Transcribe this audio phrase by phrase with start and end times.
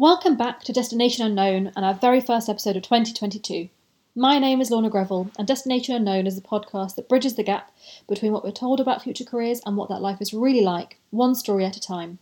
[0.00, 3.68] Welcome back to Destination Unknown and our very first episode of 2022.
[4.16, 7.70] My name is Lorna Greville, and Destination Unknown is the podcast that bridges the gap
[8.08, 11.34] between what we're told about future careers and what that life is really like, one
[11.34, 12.18] story at a time.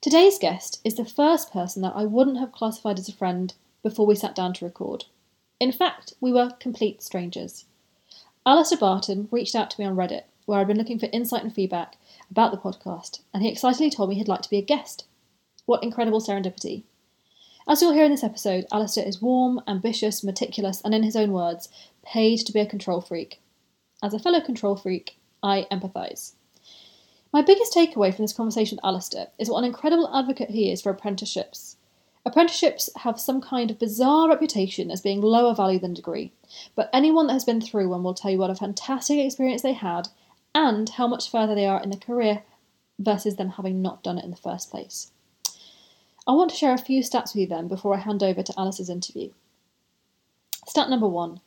[0.00, 3.54] Today's guest is the first person that I wouldn't have classified as a friend
[3.84, 5.04] before we sat down to record.
[5.60, 7.66] In fact, we were complete strangers.
[8.44, 11.54] Alistair Barton reached out to me on Reddit, where I'd been looking for insight and
[11.54, 11.98] feedback
[12.32, 15.04] about the podcast, and he excitedly told me he'd like to be a guest.
[15.66, 16.84] What incredible serendipity.
[17.66, 21.32] As you'll hear in this episode, Alistair is warm, ambitious, meticulous, and in his own
[21.32, 21.70] words,
[22.02, 23.40] paid to be a control freak.
[24.02, 26.32] As a fellow control freak, I empathise.
[27.32, 30.82] My biggest takeaway from this conversation with Alistair is what an incredible advocate he is
[30.82, 31.76] for apprenticeships.
[32.26, 36.32] Apprenticeships have some kind of bizarre reputation as being lower value than degree,
[36.74, 39.72] but anyone that has been through one will tell you what a fantastic experience they
[39.72, 40.08] had
[40.54, 42.42] and how much further they are in their career
[42.98, 45.10] versus them having not done it in the first place.
[46.26, 48.54] I want to share a few stats with you then before I hand over to
[48.58, 49.30] Alistair's interview.
[50.66, 51.40] Stat number one.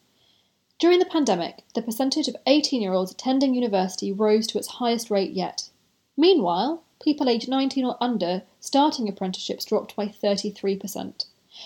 [0.79, 5.09] During the pandemic, the percentage of 18 year olds attending university rose to its highest
[5.09, 5.69] rate yet.
[6.15, 11.25] Meanwhile, people aged 19 or under starting apprenticeships dropped by 33%,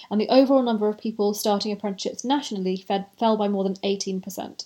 [0.09, 4.65] and the overall number of people starting apprenticeships nationally fed, fell by more than 18%.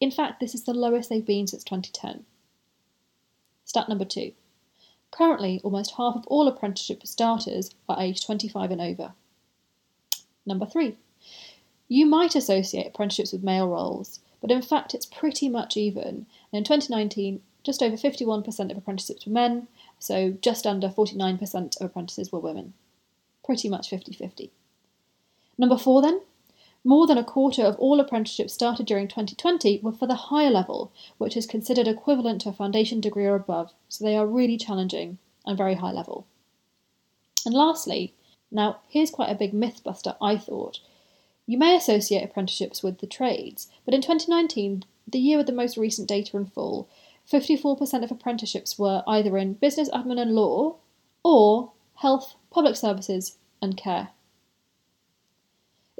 [0.00, 2.24] In fact, this is the lowest they've been since 2010.
[3.66, 4.32] Stat number two.
[5.12, 9.12] Currently, almost half of all apprenticeship starters are aged 25 and over.
[10.44, 10.96] Number three,
[11.86, 16.26] you might associate apprenticeships with male roles, but in fact it's pretty much even.
[16.50, 19.68] And in 2019, just over 51% of apprenticeships were men,
[19.98, 22.72] so just under 49% of apprentices were women.
[23.44, 24.50] Pretty much 50 50.
[25.58, 26.22] Number four, then,
[26.84, 30.92] more than a quarter of all apprenticeships started during 2020 were for the higher level,
[31.18, 35.18] which is considered equivalent to a foundation degree or above, so they are really challenging
[35.46, 36.26] and very high level.
[37.46, 38.14] And lastly,
[38.50, 40.80] now here's quite a big myth buster, I thought.
[41.46, 45.76] You may associate apprenticeships with the trades, but in 2019, the year with the most
[45.76, 46.88] recent data in full,
[47.30, 50.76] 54% of apprenticeships were either in business, admin, and law,
[51.24, 54.10] or health, public services, and care.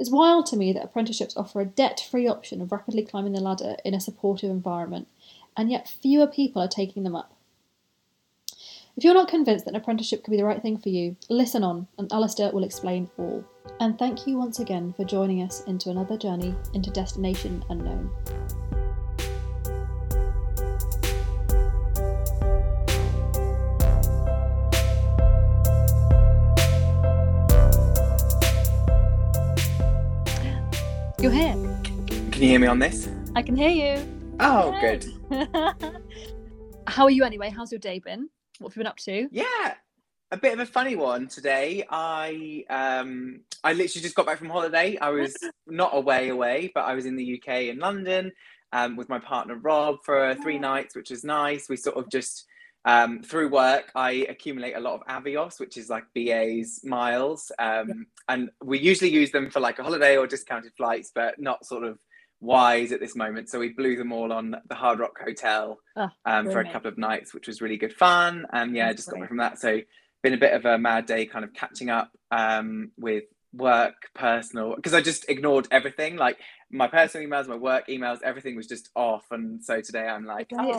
[0.03, 3.41] It's wild to me that apprenticeships offer a debt free option of rapidly climbing the
[3.41, 5.07] ladder in a supportive environment,
[5.57, 7.33] and yet fewer people are taking them up.
[8.97, 11.63] If you're not convinced that an apprenticeship could be the right thing for you, listen
[11.63, 13.45] on, and Alistair will explain all.
[13.79, 18.11] And thank you once again for joining us into another journey into Destination Unknown.
[31.23, 31.55] You're here.
[32.33, 33.09] Can you hear me on this?
[33.37, 34.35] I can hear you.
[34.41, 34.99] Oh, Yay.
[34.99, 35.07] good.
[36.89, 37.49] How are you anyway?
[37.49, 38.29] How's your day been?
[38.59, 39.29] What have you been up to?
[39.31, 39.75] Yeah,
[40.33, 41.87] a bit of a funny one today.
[41.89, 44.99] I um I literally just got back from holiday.
[44.99, 45.37] I was
[45.69, 48.33] not away away, but I was in the UK in London
[48.73, 51.69] um, with my partner Rob for three nights, which was nice.
[51.69, 52.47] We sort of just
[52.85, 58.07] um, through work, I accumulate a lot of Avios, which is like BA's miles, um,
[58.29, 61.85] and we usually use them for like a holiday or discounted flights, but not sort
[61.85, 61.99] of
[62.41, 63.49] wise at this moment.
[63.49, 66.89] So we blew them all on the Hard Rock Hotel Oh, um, for a couple
[66.89, 68.47] of nights, which was really good fun.
[68.53, 69.61] And yeah, That's just got back from that.
[69.61, 69.81] So
[70.23, 73.25] been a bit of a mad day, kind of catching up um, with
[73.55, 76.17] work, personal, because I just ignored everything.
[76.17, 76.39] Like
[76.71, 79.27] my personal emails, my work emails, everything was just off.
[79.31, 80.71] And so today I'm like, The way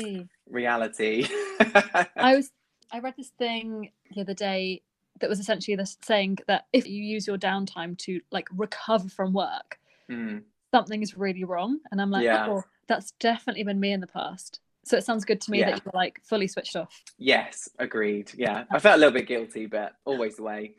[0.00, 1.26] it oh, reality.
[1.60, 2.06] I
[2.36, 2.50] was
[2.90, 4.82] I read this thing the other day
[5.20, 9.32] that was essentially this saying that if you use your downtime to like recover from
[9.32, 9.78] work,
[10.10, 11.80] Mm, something is really wrong.
[11.92, 12.46] And I'm like, Yeah.
[12.48, 14.60] oh, that's definitely been me in the past.
[14.86, 15.72] So it sounds good to me Yeah.
[15.72, 17.02] that you're like fully switched off.
[17.18, 18.32] yes, agreed.
[18.34, 20.76] Yeah, I felt a little bit guilty, but always the way.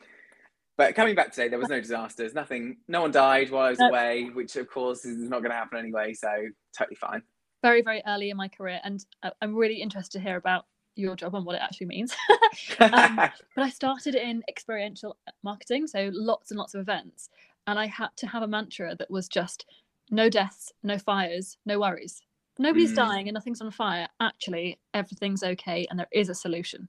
[0.80, 3.78] But coming back today, there was no disasters, nothing, no one died while I was
[3.78, 3.88] No.
[3.88, 6.14] away, which of course is not going to happen anyway.
[6.14, 6.30] So
[6.74, 7.20] totally fine.
[7.60, 8.80] Very, very early in my career.
[8.82, 9.04] And
[9.42, 10.64] I'm really interested to hear about
[10.96, 12.16] your job and what it actually means.
[12.80, 13.16] Um,
[13.54, 17.28] but I started in experiential marketing, so lots and lots of events.
[17.66, 19.66] And I had to have a mantra that was just
[20.10, 22.22] no deaths, no fires, no worries.
[22.58, 22.96] Nobody's Mm.
[22.96, 24.08] dying and nothing's on fire.
[24.18, 26.88] Actually, everything's okay and there is a solution.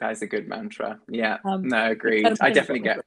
[0.00, 0.98] That is a good mantra.
[1.08, 2.26] Yeah, Um, no, agreed.
[2.40, 3.04] I definitely get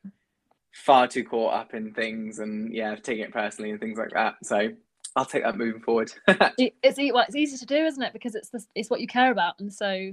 [0.74, 4.36] far too caught up in things and yeah, taking it personally and things like that.
[4.44, 4.70] So
[5.16, 6.12] I'll take that moving forward.
[6.58, 8.14] It's well, it's easy to do, isn't it?
[8.14, 10.12] Because it's this, it's what you care about, and so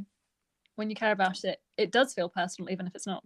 [0.76, 3.22] when you care about it, it does feel personal, even if it's not.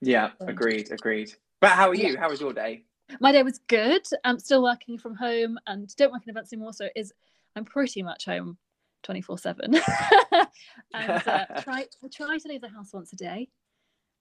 [0.00, 1.32] yeah, So- agreed, agreed.
[1.60, 2.08] But how are Yeah.
[2.10, 2.16] you?
[2.18, 2.84] How was your day?
[3.20, 4.02] My day was good.
[4.24, 7.12] I'm still working from home and don't work in events anymore, so it is
[7.56, 8.56] I'm pretty much home
[9.02, 9.74] 24 seven.
[10.94, 13.48] And uh, try try to leave the house once a day.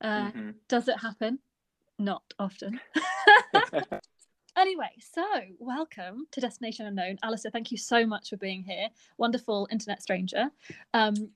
[0.02, 0.56] Uh, Mhm.
[0.68, 1.40] Does it happen?
[2.00, 2.80] not often.
[4.56, 5.26] anyway, so
[5.58, 7.18] welcome to Destination Unknown.
[7.24, 8.90] Alistair, thank you so much for being here.
[9.18, 10.52] Wonderful internet stranger.
[10.94, 11.32] Um,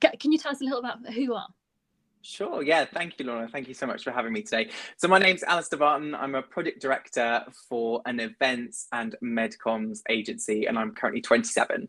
[0.00, 1.48] can you tell us a little about who you are?
[2.22, 3.48] Sure, yeah, thank you, Lorna.
[3.48, 4.70] Thank you so much for having me today.
[4.96, 6.14] So, my name's Alistair Barton.
[6.14, 11.88] I'm a project director for an events and medcoms agency, and I'm currently 27.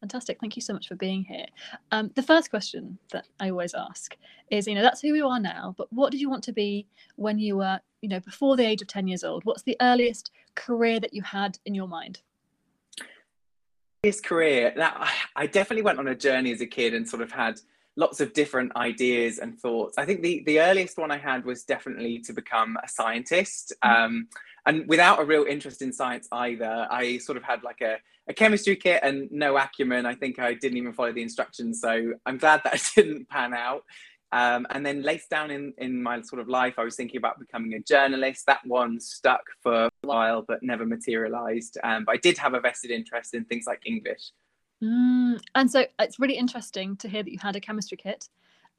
[0.00, 0.38] Fantastic.
[0.40, 1.46] Thank you so much for being here.
[1.90, 4.16] Um, the first question that I always ask
[4.50, 6.86] is, you know, that's who you are now, but what did you want to be
[7.16, 9.44] when you were, you know, before the age of 10 years old?
[9.44, 12.22] What's the earliest career that you had in your mind?
[14.02, 14.72] His career.
[14.74, 15.06] Now,
[15.36, 17.60] I definitely went on a journey as a kid and sort of had
[17.96, 19.98] lots of different ideas and thoughts.
[19.98, 24.02] I think the the earliest one I had was definitely to become a scientist, mm-hmm.
[24.02, 24.28] um,
[24.66, 26.86] and without a real interest in science either.
[26.90, 27.96] I sort of had like a,
[28.28, 30.06] a chemistry kit and no acumen.
[30.06, 33.84] I think I didn't even follow the instructions, so I'm glad that didn't pan out.
[34.32, 37.40] Um, and then later down in, in my sort of life, I was thinking about
[37.40, 38.46] becoming a journalist.
[38.46, 41.78] That one stuck for a while, but never materialized.
[41.82, 44.30] Um, but I did have a vested interest in things like English.
[44.82, 48.28] Mm, and so it's really interesting to hear that you had a chemistry kit.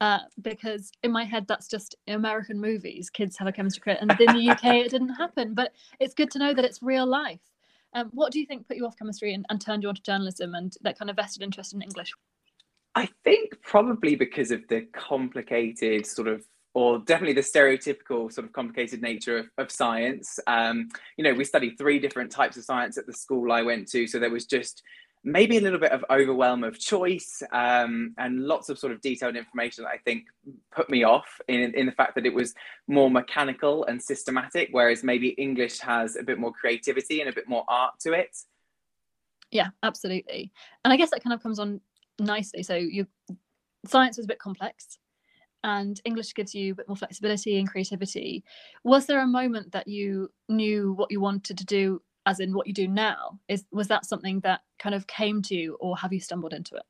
[0.02, 3.08] Uh, because in my head that's just American movies.
[3.08, 5.54] Kids have a chemistry kit, and in the UK it didn't happen.
[5.54, 5.70] But
[6.00, 7.38] it's good to know that it's real life.
[7.94, 10.56] Um, what do you think put you off chemistry and, and turned you onto journalism
[10.56, 12.12] and that kind of vested interest in English?
[12.96, 16.44] I think probably because of the complicated sort of
[16.74, 20.40] or definitely the stereotypical sort of complicated nature of, of science.
[20.48, 23.88] Um, you know, we studied three different types of science at the school I went
[23.88, 24.06] to.
[24.08, 24.82] So there was just
[25.24, 29.36] maybe a little bit of overwhelm of choice um, and lots of sort of detailed
[29.36, 30.24] information that I think
[30.74, 32.54] put me off in, in the fact that it was
[32.88, 37.48] more mechanical and systematic, whereas maybe English has a bit more creativity and a bit
[37.48, 38.36] more art to it.
[39.50, 40.50] Yeah, absolutely.
[40.84, 41.80] And I guess that kind of comes on
[42.18, 42.62] nicely.
[42.62, 43.06] So you
[43.86, 44.98] science was a bit complex
[45.64, 48.44] and English gives you a bit more flexibility and creativity.
[48.84, 52.66] Was there a moment that you knew what you wanted to do as in what
[52.66, 56.12] you do now is was that something that kind of came to you or have
[56.12, 56.82] you stumbled into it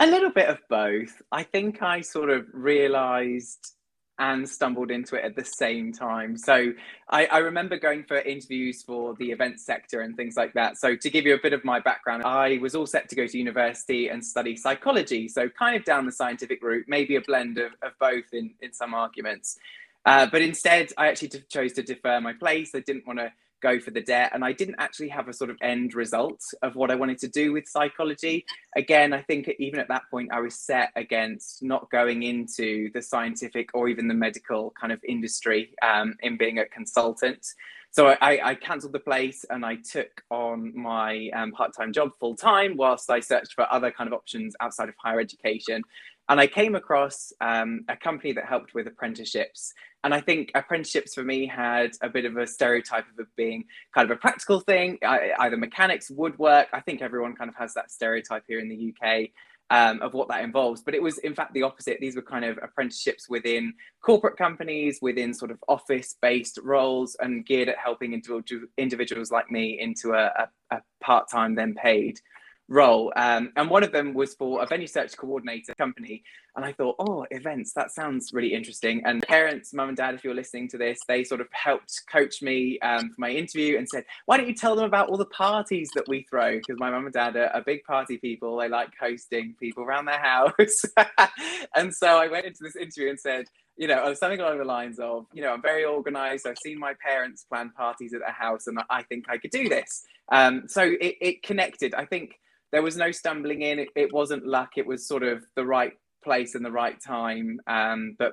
[0.00, 3.74] a little bit of both i think i sort of realized
[4.18, 6.36] and stumbled into it at the same time.
[6.36, 6.72] So
[7.08, 10.76] I, I, remember going for interviews for the event sector and things like that.
[10.76, 13.26] So to give you a bit of my background, I was all set to go
[13.26, 15.28] to university and study psychology.
[15.28, 18.72] So kind of down the scientific route, maybe a blend of, of both in, in
[18.72, 19.56] some arguments.
[20.04, 22.72] Uh, but instead, I actually chose to defer my place.
[22.74, 24.30] I didn't want to go for the debt.
[24.34, 27.28] And I didn't actually have a sort of end result of what I wanted to
[27.28, 28.44] do with psychology.
[28.76, 33.02] Again, I think even at that point, I was set against not going into the
[33.02, 37.46] scientific or even the medical kind of industry um, in being a consultant.
[37.90, 42.36] So I, I cancelled the place and I took on my um, part-time job full
[42.36, 45.82] time whilst I searched for other kind of options outside of higher education.
[46.28, 49.72] And I came across um, a company that helped with apprenticeships.
[50.04, 53.64] And I think apprenticeships for me had a bit of a stereotype of it being
[53.94, 56.68] kind of a practical thing, either mechanics, woodwork.
[56.72, 59.30] I think everyone kind of has that stereotype here in the UK.
[59.70, 60.80] Um, of what that involves.
[60.80, 61.98] But it was, in fact, the opposite.
[62.00, 67.44] These were kind of apprenticeships within corporate companies, within sort of office based roles, and
[67.44, 72.18] geared at helping individual, individuals like me into a, a, a part time, then paid
[72.68, 73.12] role.
[73.16, 76.22] Um, and one of them was for a venue search coordinator company.
[76.54, 79.02] And I thought, oh, events, that sounds really interesting.
[79.04, 82.42] And parents, mum and dad, if you're listening to this, they sort of helped coach
[82.42, 85.26] me um, for my interview and said, why don't you tell them about all the
[85.26, 86.56] parties that we throw?
[86.56, 88.56] Because my mum and dad are, are big party people.
[88.56, 90.82] They like hosting people around their house.
[91.76, 93.46] and so I went into this interview and said,
[93.76, 96.46] you know, something along the lines of, you know, I'm very organized.
[96.46, 99.68] I've seen my parents plan parties at their house and I think I could do
[99.68, 100.04] this.
[100.32, 101.94] Um, so it, it connected.
[101.94, 102.40] I think
[102.72, 103.78] there was no stumbling in.
[103.78, 104.72] It, it wasn't luck.
[104.76, 105.92] It was sort of the right
[106.24, 108.32] place and the right time, um, but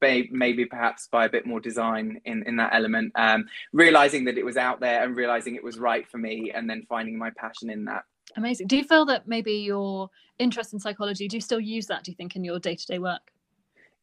[0.00, 4.38] may, maybe perhaps by a bit more design in, in that element, um, realizing that
[4.38, 7.30] it was out there and realizing it was right for me, and then finding my
[7.36, 8.04] passion in that.
[8.36, 8.68] Amazing.
[8.68, 12.10] Do you feel that maybe your interest in psychology, do you still use that, do
[12.10, 13.33] you think, in your day to day work?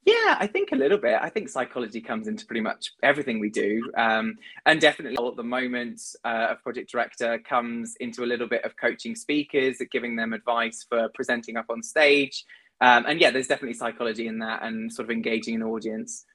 [0.04, 1.20] Yeah, I think a little bit.
[1.22, 3.92] I think psychology comes into pretty much everything we do.
[3.96, 8.66] Um, and definitely at the moment, uh, a project director comes into a little bit
[8.66, 12.46] of coaching speakers, giving them advice for presenting up on stage.
[12.82, 16.26] Um, and yeah, there's definitely psychology in that and sort of engaging an audience.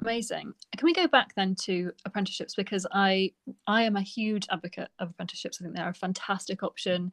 [0.00, 0.52] Amazing.
[0.76, 3.32] Can we go back then to apprenticeships because I
[3.66, 5.60] I am a huge advocate of apprenticeships.
[5.60, 7.12] I think they're a fantastic option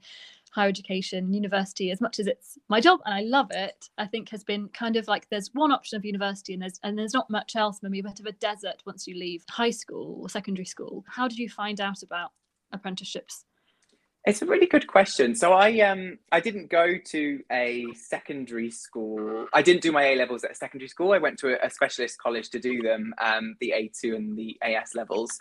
[0.53, 4.29] higher education, university, as much as it's my job and I love it, I think
[4.29, 7.29] has been kind of like there's one option of university and there's and there's not
[7.29, 10.65] much else, maybe a bit of a desert once you leave high school or secondary
[10.65, 11.03] school.
[11.07, 12.31] How did you find out about
[12.71, 13.45] apprenticeships?
[14.25, 15.35] It's a really good question.
[15.35, 19.47] So I um I didn't go to a secondary school.
[19.53, 21.13] I didn't do my A levels at a secondary school.
[21.13, 24.55] I went to a, a specialist college to do them, um, the A2 and the
[24.61, 25.39] AS levels.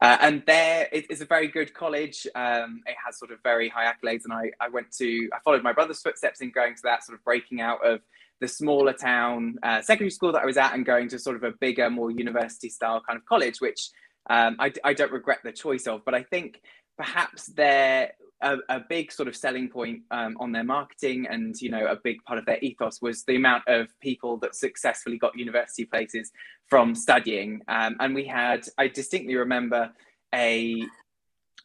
[0.00, 2.26] Uh, and there it is a very good college.
[2.34, 5.62] Um, it has sort of very high accolades, and I, I went to I followed
[5.62, 8.00] my brother's footsteps in going to that sort of breaking out of
[8.40, 11.44] the smaller town uh, secondary school that I was at and going to sort of
[11.44, 13.90] a bigger, more university style kind of college, which
[14.30, 16.04] um, I, I don't regret the choice of.
[16.04, 16.62] But I think
[17.00, 21.70] perhaps they're a, a big sort of selling point um, on their marketing and you
[21.70, 25.34] know a big part of their ethos was the amount of people that successfully got
[25.34, 26.30] university places
[26.66, 27.62] from studying.
[27.68, 29.92] Um, and we had i distinctly remember
[30.34, 30.82] a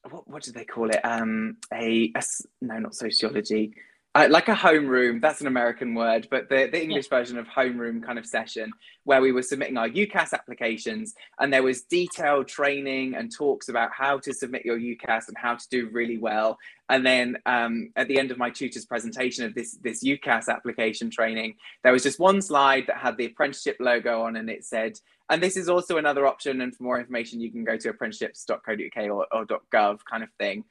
[0.09, 1.01] what, what did they call it?
[1.03, 2.23] Um, a, a
[2.61, 3.73] no not sociology
[4.15, 7.17] uh, like a homeroom, that's an American word, but the, the English yeah.
[7.17, 8.72] version of homeroom kind of session
[9.03, 13.91] where we were submitting our UCAS applications and there was detailed training and talks about
[13.91, 16.57] how to submit your UCAS and how to do really well.
[16.88, 21.10] And then um, at the end of my tutor's presentation of this, this UCAS application
[21.10, 24.98] training, there was just one slide that had the apprenticeship logo on and it said,
[25.29, 26.62] and this is also another option.
[26.62, 30.63] And for more information, you can go to apprenticeships.co.uk or, or .gov kind of thing.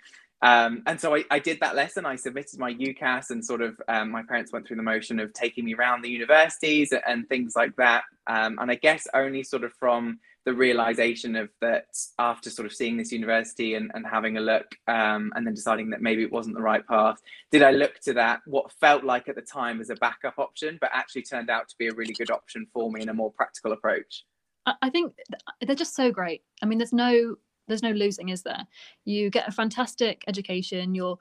[0.44, 2.04] Um, and so I, I, did that lesson.
[2.04, 5.32] I submitted my UCAS, and sort of um, my parents went through the motion of
[5.32, 8.04] taking me around the universities and things like that.
[8.26, 11.86] Um, and I guess only sort of from the realization of that
[12.18, 15.88] after sort of seeing this university and, and having a look um, and then deciding
[15.88, 17.16] that maybe it wasn't the right path,
[17.50, 20.76] did I look to that what felt like at the time as a backup option,
[20.78, 23.32] but actually turned out to be a really good option for me in a more
[23.32, 24.24] practical approach.
[24.66, 25.14] I think
[25.62, 26.42] they're just so great.
[26.62, 28.66] I mean, there's no there's no losing is there?
[29.04, 31.18] You get a fantastic education you're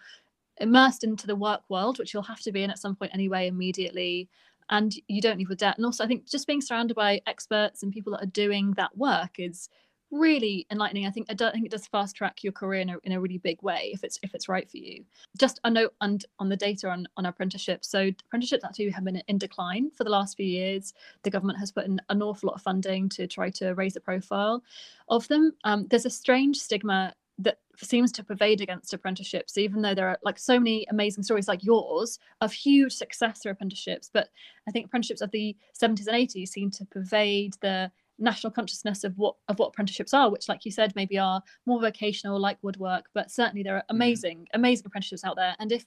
[0.57, 3.47] immersed into the work world which you'll have to be in at some point anyway
[3.47, 4.29] immediately
[4.69, 7.81] and you don't leave with debt and also i think just being surrounded by experts
[7.81, 9.67] and people that are doing that work is
[10.13, 11.07] really enlightening.
[11.07, 13.19] I think I, don't, think it does fast track your career in a, in a
[13.19, 15.03] really big way if it's if it's right for you.
[15.37, 17.89] Just a note on on the data on on apprenticeships.
[17.89, 20.93] So apprenticeships actually have been in decline for the last few years.
[21.23, 23.99] The government has put in an awful lot of funding to try to raise the
[23.99, 24.63] profile
[25.09, 25.53] of them.
[25.63, 30.19] Um, there's a strange stigma that seems to pervade against apprenticeships even though there are
[30.23, 34.29] like so many amazing stories like yours of huge success through apprenticeships but
[34.67, 37.91] i think apprenticeships of the 70s and 80s seem to pervade the
[38.23, 41.79] national consciousness of what of what apprenticeships are which like you said maybe are more
[41.79, 43.95] vocational like woodwork but certainly there are mm-hmm.
[43.97, 44.45] amazing mm.
[44.53, 45.85] amazing apprenticeships out there and if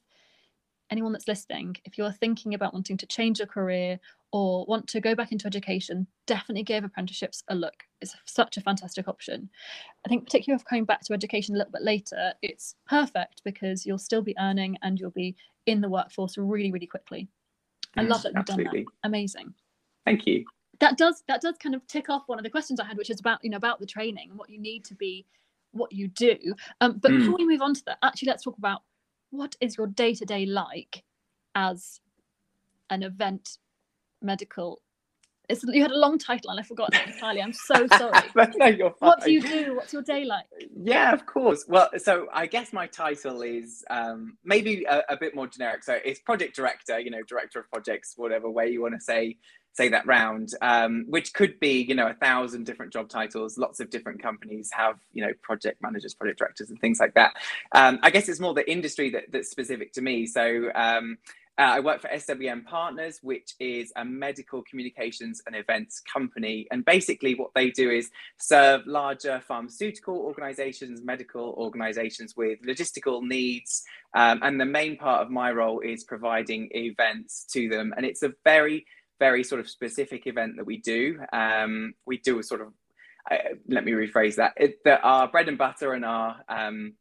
[0.91, 3.99] anyone that's listening if you're thinking about wanting to change your career
[4.33, 8.61] or want to go back into education definitely give apprenticeships a look it's such a
[8.61, 9.49] fantastic option
[10.05, 13.85] i think particularly if coming back to education a little bit later it's perfect because
[13.85, 17.29] you'll still be earning and you'll be in the workforce really really quickly
[17.97, 18.85] i love that you've absolutely.
[18.85, 19.55] done that amazing
[20.05, 20.45] thank you
[20.81, 23.11] that does that does kind of tick off one of the questions I had, which
[23.11, 25.27] is about you know about the training and what you need to be
[25.73, 26.39] what you do.
[26.81, 27.19] Um, but mm.
[27.19, 28.83] before we move on to that, actually, let's talk about
[29.31, 31.05] what is your day to day like
[31.55, 32.01] as
[32.91, 33.59] an event
[34.23, 34.81] medical.
[35.49, 37.41] It's, you had a long title and I forgot it entirely.
[37.41, 38.13] I'm so sorry.
[38.57, 38.95] no.
[38.99, 39.77] What do you do?
[39.77, 40.45] What's your day like?
[40.77, 41.65] Yeah, of course.
[41.69, 45.85] Well, so I guess my title is um, maybe a, a, bit more generic.
[45.85, 49.37] So it's project director, you know, director of projects, whatever way you want to say
[49.77, 53.59] say that round, um, which could be, you know, a thousand different job titles.
[53.59, 57.35] Lots of different companies have, you know, project managers, project directors, and things like that.
[57.73, 60.27] Um, I guess it's more the industry that, that's specific to me.
[60.27, 61.19] So um,
[61.59, 66.67] uh, I work for SWM Partners, which is a medical communications and events company.
[66.71, 73.85] And basically, what they do is serve larger pharmaceutical organizations, medical organizations with logistical needs.
[74.15, 77.95] Um, and the main part of my role is providing events to them.
[77.97, 78.87] And it's a very
[79.19, 81.19] very sort of specific event that we do.
[81.33, 82.69] Um, we do a sort of,
[83.31, 83.37] uh,
[83.69, 86.95] let me rephrase that, it, that our bread and butter and our um,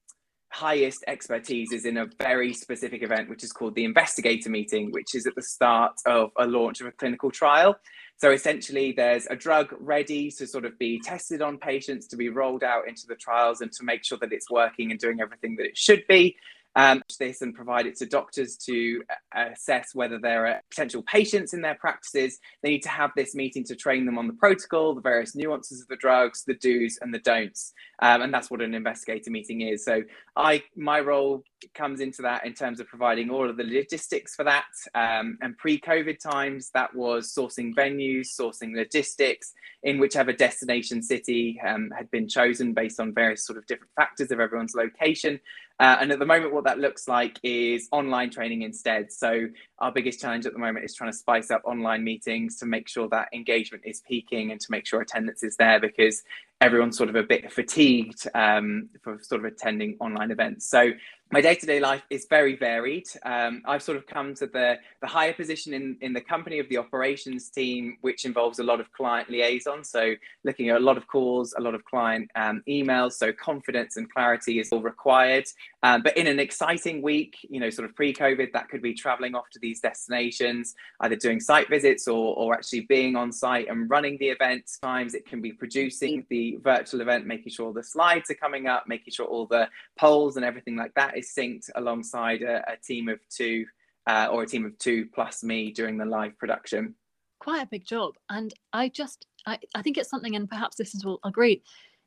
[0.49, 5.13] highest expertise is in a very specific event, which is called the investigator meeting, which
[5.13, 7.75] is at the start of a launch of a clinical trial.
[8.17, 12.29] So essentially, there's a drug ready to sort of be tested on patients, to be
[12.29, 15.57] rolled out into the trials, and to make sure that it's working and doing everything
[15.57, 16.37] that it should be
[16.75, 19.01] um, this and provide it to doctors to
[19.35, 22.39] uh, assess whether there are potential patients in their practices.
[22.61, 25.81] They need to have this meeting to train them on the protocol, the various nuances
[25.81, 29.61] of the drugs, the do's and the don'ts, um, and that's what an investigator meeting
[29.61, 29.85] is.
[29.85, 30.03] So,
[30.35, 34.43] I my role comes into that in terms of providing all of the logistics for
[34.43, 34.65] that.
[34.93, 39.53] Um, and pre-COVID times, that was sourcing venues, sourcing logistics
[39.83, 44.31] in whichever destination city um, had been chosen based on various sort of different factors
[44.31, 45.39] of everyone's location.
[45.77, 49.11] Uh, and at the moment, what that looks like is online training instead.
[49.11, 49.47] So,
[49.79, 52.87] our biggest challenge at the moment is trying to spice up online meetings to make
[52.87, 56.23] sure that engagement is peaking and to make sure attendance is there because
[56.61, 60.69] everyone's sort of a bit fatigued um, for sort of attending online events.
[60.69, 60.91] So,
[61.35, 63.09] my day-to-day life is very varied.
[63.25, 66.69] Um, I've sort of come to the the higher position in in the company of
[66.69, 69.83] the operations team, which involves a lot of client liaison.
[69.83, 70.13] So
[70.45, 73.13] looking at a lot of calls, a lot of client um, emails.
[73.21, 75.43] So confidence and clarity is all required.
[75.83, 79.35] Um, but in an exciting week, you know, sort of pre-COVID, that could be traveling
[79.35, 83.89] off to these destinations, either doing site visits or or actually being on site and
[83.89, 84.63] running the event.
[84.81, 88.87] Times it can be producing the virtual event, making sure the slides are coming up,
[88.87, 89.67] making sure all the
[89.99, 93.65] polls and everything like that is synced alongside a, a team of two
[94.07, 96.95] uh, or a team of two plus me during the live production.
[97.39, 98.13] Quite a big job.
[98.29, 101.61] And I just, I, I think it's something, and perhaps listeners will agree,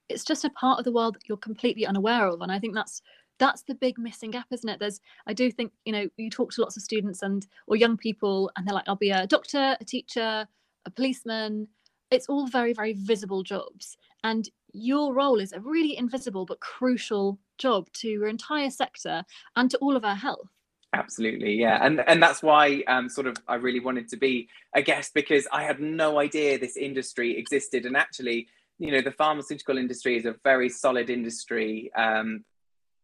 [0.09, 2.41] it's just a part of the world that you're completely unaware of.
[2.41, 3.03] And I think that's
[3.39, 6.51] that's the big missing gap isn't it there's i do think you know you talk
[6.51, 9.77] to lots of students and or young people and they're like i'll be a doctor
[9.81, 10.47] a teacher
[10.85, 11.69] a policeman
[12.11, 17.39] it's all very very visible jobs and your role is a really invisible but crucial
[17.59, 19.25] job to your entire sector
[19.57, 20.49] and to all of our health.
[20.95, 24.81] Absolutely yeah and and that's why um sort of i really wanted to be a
[24.81, 28.49] guest because i had no idea this industry existed and actually
[28.79, 32.43] you know the pharmaceutical industry is a very solid industry um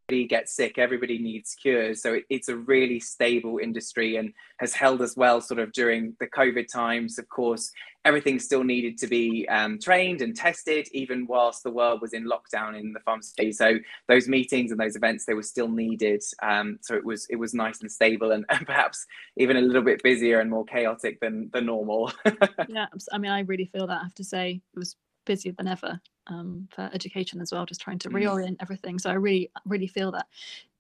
[0.09, 2.03] gets sick, everybody needs cures.
[2.03, 6.15] So it, it's a really stable industry and has held us well sort of during
[6.21, 7.19] the COVID times.
[7.19, 7.73] Of course,
[8.05, 12.27] everything still needed to be um, trained and tested, even whilst the world was in
[12.27, 13.51] lockdown in the pharmacy.
[13.53, 16.23] So those meetings and those events, they were still needed.
[16.43, 19.07] Um, so it was it was nice and stable and, and, perhaps
[19.37, 22.13] even a little bit busier and more chaotic than the normal.
[22.69, 24.01] yeah, I mean, I really feel that.
[24.01, 27.81] I have to say, it was busier than ever um, for education as well, just
[27.81, 28.15] trying to mm.
[28.15, 28.99] reorient everything.
[28.99, 30.27] So I really, really feel that.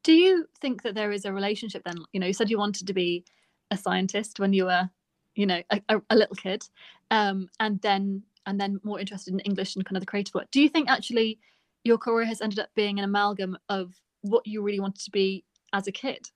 [0.02, 1.96] Do you think that there is a relationship then?
[2.12, 3.24] You know, you said you wanted to be
[3.70, 4.90] a scientist when you were,
[5.34, 6.64] you know, a, a, a little kid,
[7.10, 10.50] um, and then and then more interested in English and kind of the creative work.
[10.50, 11.38] Do you think actually
[11.82, 15.44] your career has ended up being an amalgam of what you really wanted to be
[15.72, 16.28] as a kid?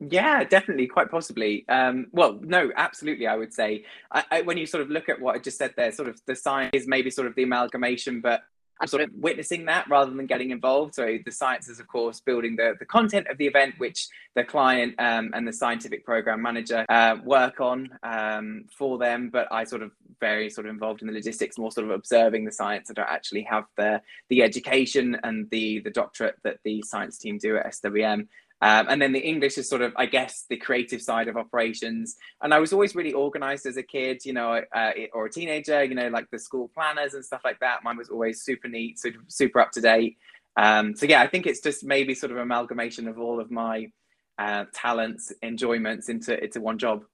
[0.00, 1.66] Yeah, definitely, quite possibly.
[1.68, 3.26] Um, well, no, absolutely.
[3.26, 5.74] I would say I, I, when you sort of look at what I just said
[5.76, 8.42] there, sort of the science is maybe sort of the amalgamation, but
[8.80, 10.94] I'm sort of witnessing that rather than getting involved.
[10.94, 14.42] So the science is, of course, building the, the content of the event, which the
[14.42, 19.28] client um, and the scientific program manager uh, work on um, for them.
[19.28, 22.46] But I sort of very sort of involved in the logistics, more sort of observing
[22.46, 22.90] the science.
[22.90, 27.36] I don't actually have the the education and the the doctorate that the science team
[27.36, 28.28] do at SWM.
[28.62, 32.16] Um, and then the English is sort of, I guess, the creative side of operations.
[32.42, 35.82] And I was always really organized as a kid, you know, uh, or a teenager,
[35.82, 37.82] you know, like the school planners and stuff like that.
[37.82, 40.18] Mine was always super neat, super, super up to date.
[40.56, 43.90] Um, so yeah, I think it's just maybe sort of amalgamation of all of my
[44.38, 47.04] uh, talents, enjoyments into into one job.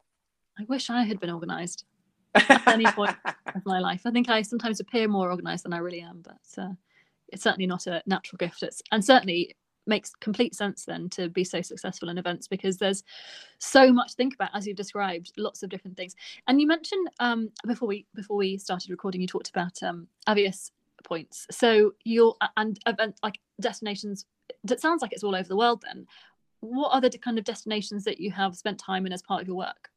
[0.59, 1.85] I wish I had been organized
[2.35, 3.16] at any point
[3.54, 4.02] of my life.
[4.04, 6.72] I think I sometimes appear more organized than I really am, but uh,
[7.28, 8.62] it's certainly not a natural gift.
[8.62, 9.54] It's, and certainly
[9.87, 13.05] makes complete sense then to be so successful in events because there's
[13.59, 16.14] so much to think about as you've described lots of different things.
[16.46, 20.70] And you mentioned um, before we before we started recording you talked about um, Avios
[21.05, 21.46] points.
[21.51, 24.27] So you're and event like destinations
[24.64, 26.07] that sounds like it's all over the world then.
[26.61, 29.57] What the kind of destinations that you have spent time in as part of your
[29.57, 29.90] work?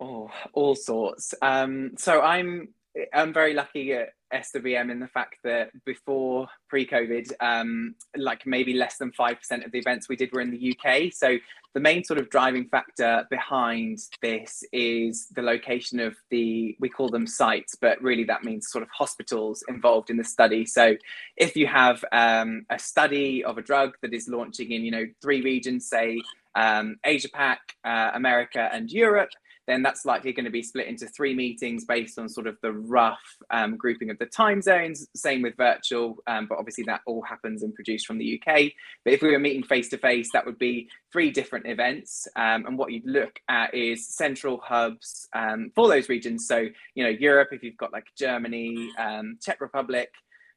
[0.00, 1.34] Oh all sorts.
[1.42, 2.68] Um, so i'm
[3.14, 8.96] i'm very lucky at SWM in the fact that before pre-COVID, um, like maybe less
[8.96, 11.12] than five percent of the events we did were in the UK.
[11.12, 11.38] So
[11.74, 17.08] the main sort of driving factor behind this is the location of the we call
[17.08, 20.66] them sites, but really that means sort of hospitals involved in the study.
[20.66, 20.96] So
[21.36, 25.06] if you have um, a study of a drug that is launching in you know
[25.22, 26.20] three regions, say
[26.54, 29.30] um, Asia Pac, uh, America, and Europe
[29.66, 32.72] then that's likely going to be split into three meetings based on sort of the
[32.72, 33.20] rough
[33.50, 35.06] um, grouping of the time zones.
[35.14, 38.72] Same with virtual, um, but obviously that all happens and produced from the UK.
[39.04, 42.26] But if we were meeting face to face, that would be three different events.
[42.36, 46.46] Um, and what you'd look at is central hubs um, for those regions.
[46.46, 50.10] So, you know, Europe, if you've got like Germany, um, Czech Republic,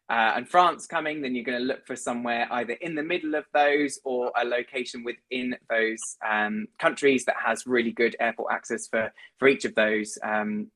[0.10, 3.36] uh, and France coming, then you're going to look for somewhere either in the middle
[3.36, 8.88] of those or a location within those um, countries that has really good airport access
[8.88, 10.18] for for each of those.
[10.24, 10.68] Um,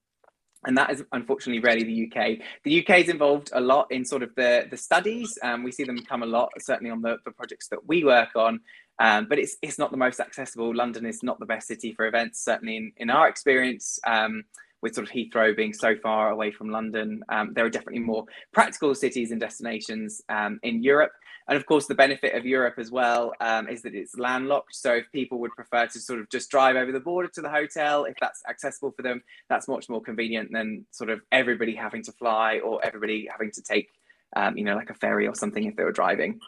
[0.66, 2.40] and that is unfortunately rarely the UK.
[2.64, 5.38] The UK is involved a lot in sort of the the studies.
[5.44, 8.36] Um, we see them come a lot, certainly on the, the projects that we work
[8.36, 8.62] on.
[9.00, 10.74] Um, but it's it's not the most accessible.
[10.74, 14.00] London is not the best city for events, certainly in, in our experience.
[14.08, 14.46] Um,
[14.82, 18.26] with sort of Heathrow being so far away from London, um, there are definitely more
[18.54, 21.12] practical cities and destinations um, in Europe.
[21.48, 24.76] And of course, the benefit of Europe as well um, is that it's landlocked.
[24.76, 27.50] So if people would prefer to sort of just drive over the border to the
[27.50, 32.04] hotel, if that's accessible for them, that's much more convenient than sort of everybody having
[32.04, 33.90] to fly or everybody having to take,
[34.36, 36.40] um, you know, like a ferry or something if they were driving.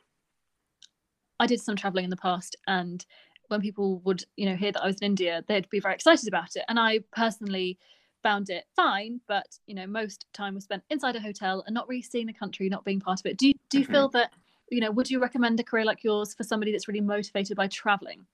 [1.39, 3.06] I did some traveling in the past, and
[3.48, 6.28] when people would, you know, hear that I was in India, they'd be very excited
[6.28, 6.65] about it.
[6.68, 7.80] And I personally
[8.23, 11.88] found it fine, but you know, most time was spent inside a hotel and not
[11.88, 13.38] really seeing the country, not being part of it.
[13.38, 13.93] Do you do you mm-hmm.
[13.93, 14.32] feel that,
[14.69, 17.67] you know, would you recommend a career like yours for somebody that's really motivated by
[17.67, 18.25] traveling?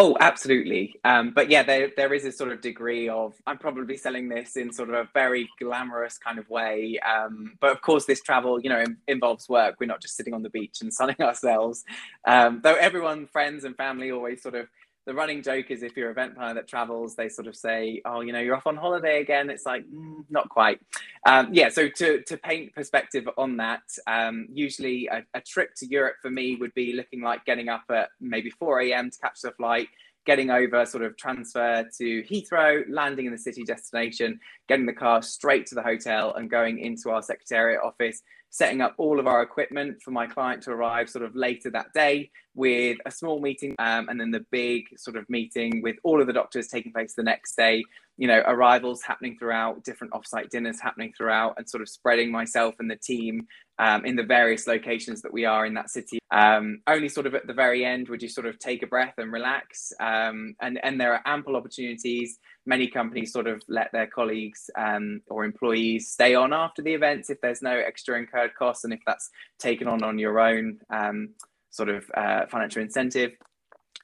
[0.00, 0.94] Oh, absolutely.
[1.02, 4.56] Um, but yeah, there there is a sort of degree of I'm probably selling this
[4.56, 7.00] in sort of a very glamorous kind of way.
[7.00, 9.74] Um, but of course, this travel, you know, involves work.
[9.80, 11.84] We're not just sitting on the beach and sunning ourselves.
[12.24, 14.68] Um, though everyone, friends and family, always sort of
[15.08, 18.02] the running joke is if you're an event planner that travels, they sort of say,
[18.04, 20.80] "Oh, you know, you're off on holiday again." It's like mm, not quite.
[21.26, 21.70] Um, yeah.
[21.70, 26.30] So to to paint perspective on that, um, usually a, a, trip to Europe for
[26.30, 29.10] me would be looking like getting up at maybe 4 a.m.
[29.10, 29.88] to catch the flight,
[30.26, 35.22] getting over, sort of transfer to Heathrow, landing in the city destination, getting the car
[35.22, 39.42] straight to the hotel, and going into our secretariat office setting up all of our
[39.42, 43.74] equipment for my client to arrive sort of later that day with a small meeting
[43.78, 47.14] um, and then the big sort of meeting with all of the doctors taking place
[47.14, 47.84] the next day.
[48.16, 52.74] You know arrivals happening throughout different offsite dinners happening throughout and sort of spreading myself
[52.80, 53.46] and the team
[53.78, 56.18] um, in the various locations that we are in that city.
[56.30, 59.14] Um, only sort of at the very end would you sort of take a breath
[59.18, 59.92] and relax.
[60.00, 62.38] Um, and and there are ample opportunities.
[62.66, 67.30] Many companies sort of let their colleagues um, or employees stay on after the events
[67.30, 71.30] if there's no extra incurred costs and if that's taken on on your own um,
[71.70, 73.32] sort of uh, financial incentive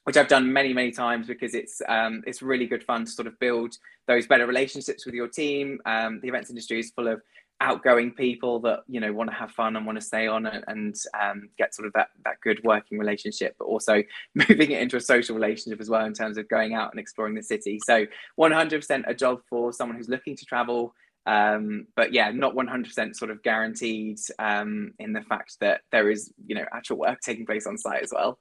[0.05, 3.27] which I've done many, many times because it's um, it's really good fun to sort
[3.27, 3.75] of build
[4.07, 5.79] those better relationships with your team.
[5.85, 7.21] Um, the events industry is full of
[7.61, 10.63] outgoing people that you know want to have fun and want to stay on and,
[10.67, 14.03] and um, get sort of that that good working relationship but also
[14.35, 17.33] moving it into a social relationship as well in terms of going out and exploring
[17.33, 18.05] the city so
[18.39, 20.93] 100% a job for someone who's looking to travel
[21.27, 26.33] um, but yeah not 100% sort of guaranteed um, in the fact that there is
[26.45, 28.37] you know actual work taking place on site as well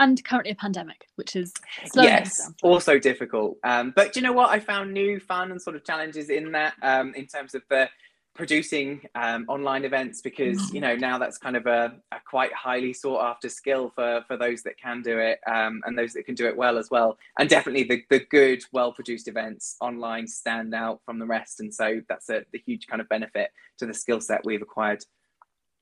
[0.00, 1.52] and currently a pandemic, which is
[1.94, 3.56] yes, also difficult.
[3.62, 4.50] Um, but you know what?
[4.50, 7.88] I found new fun and sort of challenges in that um, in terms of the
[8.34, 12.92] producing um, online events because you know now that's kind of a, a, quite highly
[12.92, 16.34] sought after skill for for those that can do it um, and those that can
[16.34, 17.18] do it well as well.
[17.38, 21.60] And definitely the, the good well produced events online stand out from the rest.
[21.60, 25.04] And so that's a the huge kind of benefit to the skill set we've acquired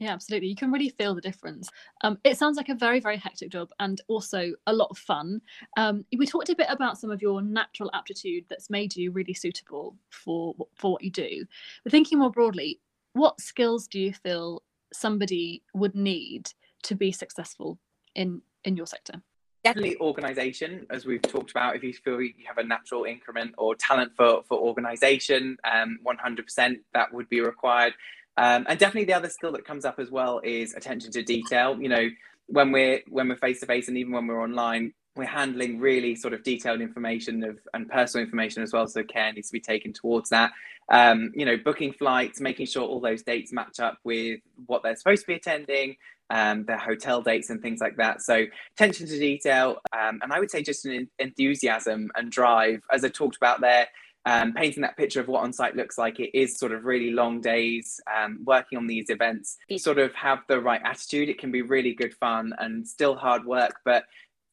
[0.01, 0.49] yeah, absolutely.
[0.49, 1.69] You can really feel the difference.
[2.01, 5.43] Um, it sounds like a very, very hectic job and also a lot of fun.
[5.77, 9.35] Um, we talked a bit about some of your natural aptitude that's made you really
[9.35, 11.45] suitable for for what you do.
[11.85, 12.81] But thinking more broadly,
[13.13, 16.51] what skills do you feel somebody would need
[16.85, 17.79] to be successful
[18.15, 19.21] in in your sector?
[19.63, 21.77] Definitely organization, as we've talked about.
[21.77, 26.77] If you feel you have a natural increment or talent for for organization, um, 100%
[26.95, 27.93] that would be required
[28.37, 31.81] um, and definitely the other skill that comes up as well is attention to detail.
[31.81, 32.09] You know,
[32.47, 36.15] when we're when we're face to face and even when we're online, we're handling really
[36.15, 38.87] sort of detailed information of and personal information as well.
[38.87, 40.53] So care needs to be taken towards that.
[40.89, 44.97] Um, you know, booking flights, making sure all those dates match up with what they're
[44.97, 45.97] supposed to be attending,
[46.31, 48.23] um, their hotel dates and things like that.
[48.23, 53.05] So attention to detail, um, and I would say just an enthusiasm and drive, as
[53.05, 53.87] I talked about there
[54.27, 56.21] um, painting that picture of what on site looks like.
[56.21, 59.57] It is sort of really long days um, working on these events.
[59.79, 61.29] Sort of have the right attitude.
[61.29, 64.05] It can be really good fun and still hard work, but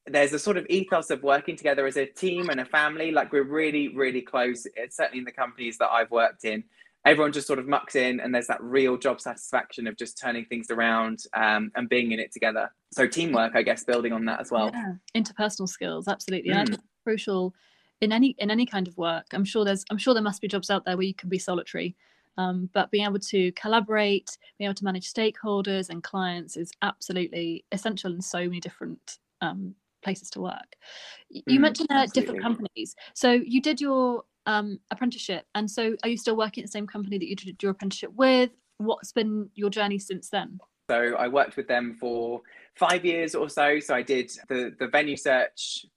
[0.05, 3.11] there's a sort of ethos of working together as a team and a family.
[3.11, 4.65] Like we're really, really close.
[4.75, 6.63] It's certainly in the companies that I've worked in.
[7.05, 10.45] Everyone just sort of mucks in, and there's that real job satisfaction of just turning
[10.45, 12.69] things around um, and being in it together.
[12.91, 14.71] So teamwork, I guess, building on that as well.
[14.73, 14.93] Yeah.
[15.15, 16.59] Interpersonal skills, absolutely, mm.
[16.59, 17.53] and crucial
[18.01, 20.47] in any in any kind of work i'm sure there's i'm sure there must be
[20.47, 21.95] jobs out there where you can be solitary.
[22.39, 27.65] Um, but being able to collaborate being able to manage stakeholders and clients is absolutely
[27.71, 30.75] essential in so many different um, places to work.
[31.31, 32.95] You mm, mentioned uh, different companies.
[33.15, 36.85] So you did your um, apprenticeship and so are you still working at the same
[36.85, 38.51] company that you did your apprenticeship with?
[38.77, 40.59] What's been your journey since then?
[40.91, 42.41] So I worked with them for
[42.75, 43.79] five years or so.
[43.79, 45.87] So I did the the venue search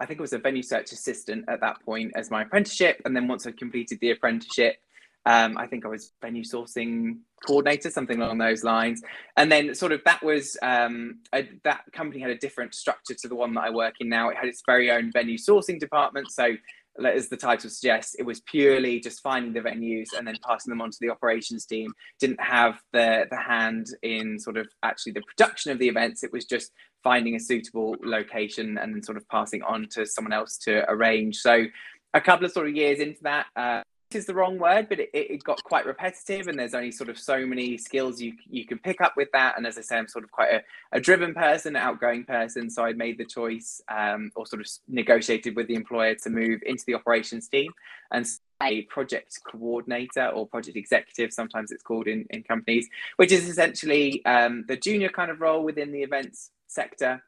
[0.00, 3.00] I think it was a venue search assistant at that point as my apprenticeship.
[3.04, 4.76] And then once I completed the apprenticeship,
[5.24, 9.02] um, I think I was venue sourcing coordinator, something along those lines.
[9.36, 13.28] And then sort of that was um, a, that company had a different structure to
[13.28, 14.28] the one that I work in now.
[14.28, 16.30] It had its very own venue sourcing department.
[16.30, 16.56] So
[17.04, 20.80] as the title suggests, it was purely just finding the venues and then passing them
[20.80, 21.92] on to the operations team.
[22.20, 26.22] Didn't have the the hand in sort of actually the production of the events.
[26.22, 26.70] It was just
[27.06, 31.36] finding a suitable location and then sort of passing on to someone else to arrange.
[31.36, 31.66] So
[32.12, 35.10] a couple of sort of years into that, uh, is the wrong word, but it,
[35.12, 38.78] it got quite repetitive, and there's only sort of so many skills you you can
[38.78, 39.56] pick up with that.
[39.56, 42.84] And as I say, I'm sort of quite a, a driven person, outgoing person, so
[42.84, 46.84] I made the choice, um, or sort of negotiated with the employer to move into
[46.86, 47.72] the operations team
[48.10, 48.26] and
[48.62, 54.24] a project coordinator or project executive, sometimes it's called in, in companies, which is essentially
[54.24, 57.22] um, the junior kind of role within the events sector.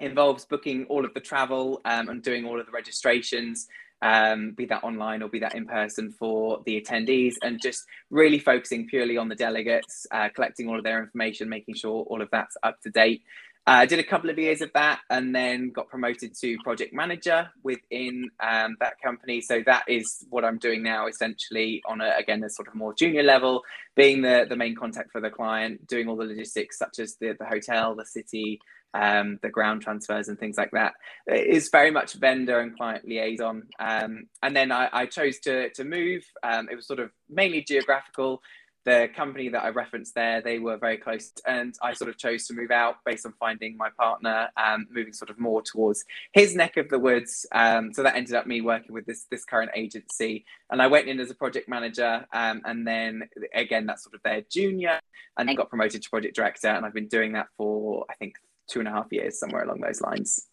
[0.00, 3.68] Involves booking all of the travel um, and doing all of the registrations,
[4.02, 8.38] um, be that online or be that in person for the attendees, and just really
[8.38, 12.28] focusing purely on the delegates, uh, collecting all of their information, making sure all of
[12.30, 13.22] that's up to date.
[13.66, 16.92] I uh, did a couple of years of that and then got promoted to project
[16.92, 19.40] manager within um, that company.
[19.40, 22.92] So that is what I'm doing now, essentially on a, again a sort of more
[22.92, 23.62] junior level,
[23.96, 27.36] being the the main contact for the client, doing all the logistics such as the
[27.38, 28.60] the hotel, the city,
[28.92, 30.92] um, the ground transfers and things like that.
[31.26, 33.64] It is very much vendor and client liaison.
[33.78, 36.22] Um, and then I, I, chose to to move.
[36.42, 38.40] Um, it was sort of mainly geographical
[38.84, 42.46] the company that I referenced there, they were very close, and I sort of chose
[42.48, 46.54] to move out based on finding my partner, um, moving sort of more towards his
[46.54, 47.46] neck of the woods.
[47.52, 51.08] Um, so that ended up me working with this this current agency, and I went
[51.08, 55.00] in as a project manager, um, and then again that's sort of their junior,
[55.38, 58.34] and then got promoted to project director, and I've been doing that for I think
[58.68, 60.48] two and a half years, somewhere along those lines.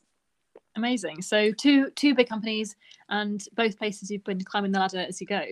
[0.76, 1.22] Amazing.
[1.22, 2.78] So two two big companies,
[3.10, 5.44] and both places you've been climbing the ladder as you go.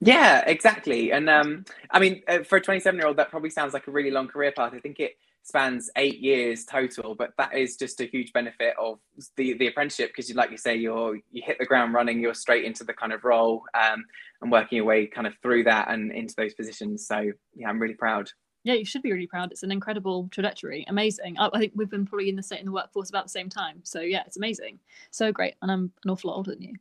[0.00, 1.12] Yeah, exactly.
[1.12, 3.90] And um, I mean, uh, for a 27 year old, that probably sounds like a
[3.90, 4.72] really long career path.
[4.74, 8.98] I think it spans eight years total, but that is just a huge benefit of
[9.36, 12.64] the the apprenticeship because, like you say, you're you hit the ground running, you're straight
[12.64, 14.04] into the kind of role um,
[14.42, 17.06] and working your way kind of through that and into those positions.
[17.06, 18.30] So yeah, I'm really proud.
[18.64, 19.52] Yeah, you should be really proud.
[19.52, 20.84] It's an incredible trajectory.
[20.88, 21.38] Amazing.
[21.38, 23.48] I, I think we've been probably in the state in the workforce about the same
[23.48, 23.80] time.
[23.84, 24.80] So yeah, it's amazing.
[25.12, 25.54] So great.
[25.62, 26.74] And I'm an awful lot older than you.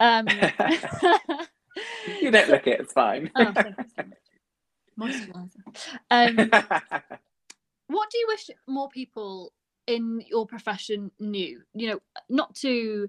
[0.00, 0.26] Um,
[2.20, 2.80] you don't look it.
[2.80, 3.30] It's fine.
[3.36, 3.52] oh,
[4.98, 5.48] Moisturizer.
[6.10, 6.36] Um,
[7.86, 9.52] what do you wish more people
[9.86, 11.62] in your profession knew?
[11.74, 13.08] You know, not to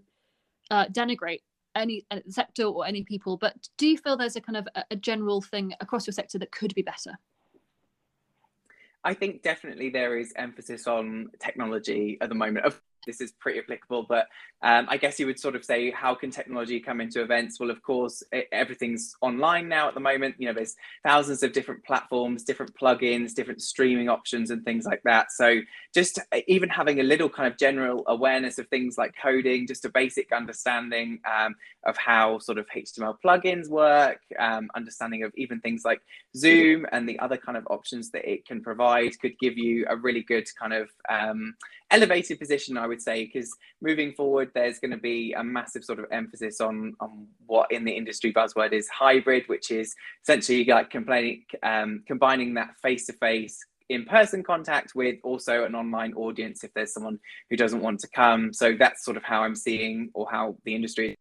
[0.72, 1.42] uh, denigrate
[1.76, 4.84] any uh, sector or any people, but do you feel there's a kind of a,
[4.92, 7.18] a general thing across your sector that could be better?
[9.04, 12.66] I think definitely there is emphasis on technology at the moment.
[12.66, 14.28] Of this is pretty applicable, but
[14.62, 17.60] um, I guess you would sort of say, how can technology come into events?
[17.60, 20.36] Well, of course, it, everything's online now at the moment.
[20.38, 25.02] You know, there's thousands of different platforms, different plugins, different streaming options, and things like
[25.04, 25.32] that.
[25.32, 25.62] So,
[25.94, 29.86] just uh, even having a little kind of general awareness of things like coding, just
[29.86, 35.62] a basic understanding um, of how sort of HTML plugins work, um, understanding of even
[35.62, 36.02] things like
[36.36, 39.96] Zoom and the other kind of options that it can provide could give you a
[39.96, 41.56] really good kind of um,
[41.92, 46.00] elevated position, I would say, because moving forward, there's going to be a massive sort
[46.00, 50.90] of emphasis on on what in the industry buzzword is hybrid, which is essentially like
[50.90, 53.58] complaining, um, combining that face to face
[53.90, 58.54] in-person contact with also an online audience if there's someone who doesn't want to come.
[58.54, 61.18] So that's sort of how i'm seeing or how the industry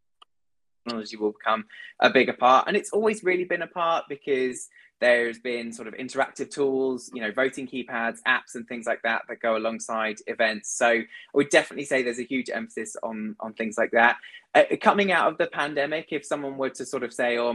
[0.89, 1.65] technology will become
[2.01, 4.69] a bigger part and it's always really been a part because
[5.01, 9.23] there's been sort of interactive tools, you know, voting keypads, apps, and things like that
[9.29, 10.77] that go alongside events.
[10.77, 14.17] So I would definitely say there's a huge emphasis on on things like that.
[14.55, 17.55] Uh, coming out of the pandemic, if someone were to sort of say, "Oh,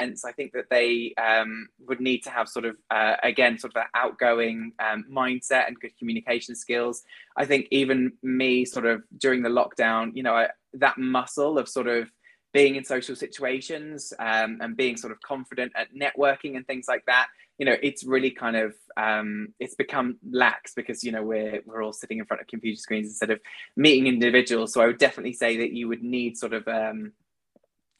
[0.00, 3.82] I think that they um, would need to have sort of uh, again sort of
[3.82, 7.02] an outgoing um, mindset and good communication skills.
[7.36, 11.68] I think even me, sort of during the lockdown, you know, I, that muscle of
[11.68, 12.10] sort of
[12.54, 17.04] being in social situations um, and being sort of confident at networking and things like
[17.04, 17.26] that
[17.58, 21.82] you know it's really kind of um, it's become lax because you know we're we're
[21.82, 23.40] all sitting in front of computer screens instead of
[23.76, 24.72] meeting individuals.
[24.72, 27.12] So i would definitely say that you would need sort of um,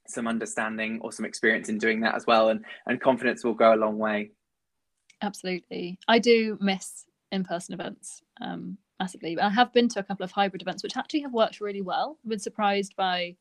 [0.07, 3.75] some understanding or some experience in doing that as well and and confidence will go
[3.75, 4.31] a long way.
[5.23, 5.99] Absolutely.
[6.09, 9.39] I do miss in-person events um, massively.
[9.39, 12.19] I have been to a couple of hybrid events which actually have worked really well.
[12.25, 13.37] I've been surprised by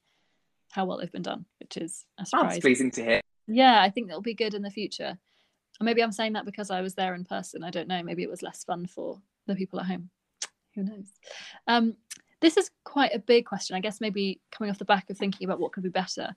[0.74, 2.58] how well they've been done, which is a surprise.
[2.58, 3.22] Oh, pleasing to hear.
[3.48, 5.18] Yeah, I think that'll be good in the future.
[5.80, 7.64] Or maybe I'm saying that because I was there in person.
[7.64, 8.02] I don't know.
[8.02, 10.10] Maybe it was less fun for the people at home.
[10.76, 11.12] Who knows?
[11.68, 11.96] Um,
[12.42, 13.76] this is quite a big question.
[13.76, 16.36] I guess maybe coming off the back of thinking about what could be better.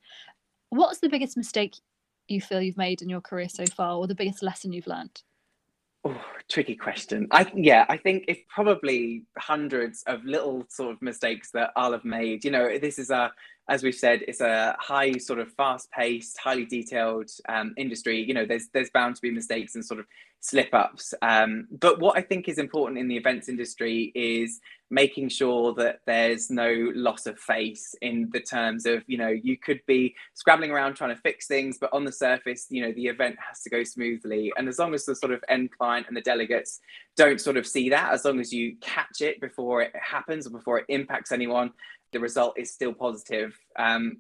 [0.68, 1.74] What's the biggest mistake
[2.28, 5.22] you feel you've made in your career so far, or the biggest lesson you've learned?
[6.04, 7.26] Oh, tricky question.
[7.30, 12.04] I yeah, I think it's probably hundreds of little sort of mistakes that I'll have
[12.04, 12.44] made.
[12.44, 13.32] You know, this is a
[13.68, 18.22] as we've said, it's a high sort of fast-paced, highly detailed um, industry.
[18.22, 20.06] You know, there's there's bound to be mistakes and sort of
[20.40, 21.12] slip-ups.
[21.22, 25.98] Um, but what I think is important in the events industry is making sure that
[26.06, 30.70] there's no loss of face in the terms of you know you could be scrabbling
[30.70, 33.70] around trying to fix things, but on the surface, you know, the event has to
[33.70, 34.52] go smoothly.
[34.56, 36.80] And as long as the sort of end client and the delegates
[37.16, 40.50] don't sort of see that, as long as you catch it before it happens or
[40.50, 41.72] before it impacts anyone
[42.12, 43.58] the result is still positive.
[43.78, 44.18] Um,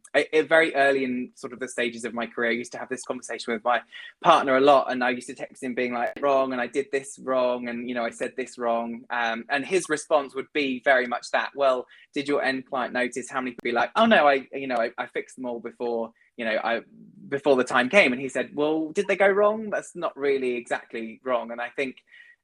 [0.48, 3.02] very early in sort of the stages of my career, I used to have this
[3.04, 3.80] conversation with my
[4.22, 6.86] partner a lot, and I used to text him being like, "Wrong," and I did
[6.92, 10.82] this wrong, and you know, I said this wrong, um, and his response would be
[10.84, 11.50] very much that.
[11.54, 14.66] Well, did your end client notice how many people be like, "Oh no, I you
[14.66, 16.82] know I, I fixed them all before." You know, I
[17.28, 19.70] before the time came, and he said, "Well, did they go wrong?
[19.70, 21.96] That's not really exactly wrong." And I think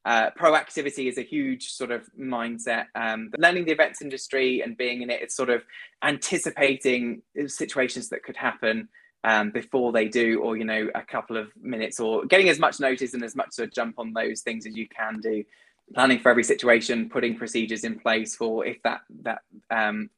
[0.05, 2.87] uh, proactivity is a huge sort of mindset.
[2.95, 5.63] Um, learning the events industry and being in it, it's sort of
[6.03, 8.89] anticipating situations that could happen
[9.25, 12.81] um, before they do, or you know, a couple of minutes, or getting as much
[12.81, 15.45] notice and as much to jump on those things as you can do.
[15.95, 20.11] Planning for every situation, putting procedures in place for if that that um,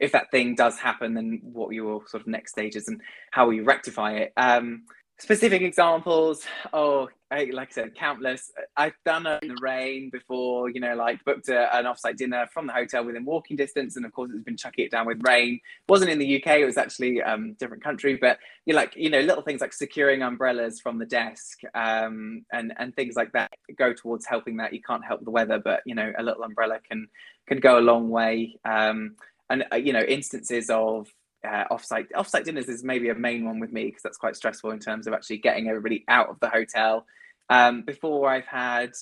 [0.00, 3.64] if that thing does happen, then what your sort of next stages and how you
[3.64, 4.32] rectify it.
[4.36, 4.84] Um,
[5.20, 8.50] specific examples oh I, like i said countless.
[8.76, 12.46] I've done it in the rain before you know like booked a, an offsite dinner
[12.52, 15.20] from the hotel within walking distance and of course it's been chucking it down with
[15.22, 15.60] rain.
[15.88, 19.20] Wasn't in the uk it was actually um different country but you like you know
[19.20, 23.92] little things like securing umbrellas from the desk um and and things like that go
[23.92, 24.72] towards helping that.
[24.72, 27.08] You can't help the weather but you know a little umbrella can
[27.46, 28.56] can go a long way.
[28.64, 29.16] Um
[29.50, 31.08] and uh, you know instances of
[31.46, 34.70] uh, offsite offsite dinners is maybe a main one with me because that's quite stressful
[34.70, 37.06] in terms of actually getting everybody out of the hotel.
[37.48, 38.92] Um, before I've had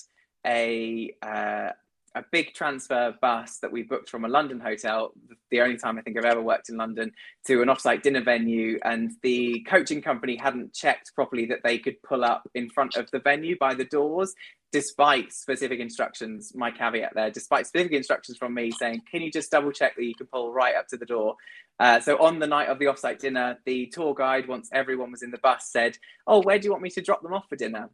[0.45, 1.69] a uh,
[2.17, 5.13] a big transfer bus that we booked from a London hotel,
[5.51, 7.11] the only time I think I've ever worked in London,
[7.45, 8.79] to an offsite dinner venue.
[8.83, 13.09] And the coaching company hadn't checked properly that they could pull up in front of
[13.11, 14.33] the venue by the doors,
[14.71, 16.53] despite specific instructions.
[16.55, 20.03] My caveat there, despite specific instructions from me saying, can you just double check that
[20.03, 21.35] you can pull right up to the door?
[21.79, 25.21] Uh, so on the night of the offsite dinner, the tour guide, once everyone was
[25.21, 27.55] in the bus, said, "Oh, where do you want me to drop them off for
[27.55, 27.91] dinner?"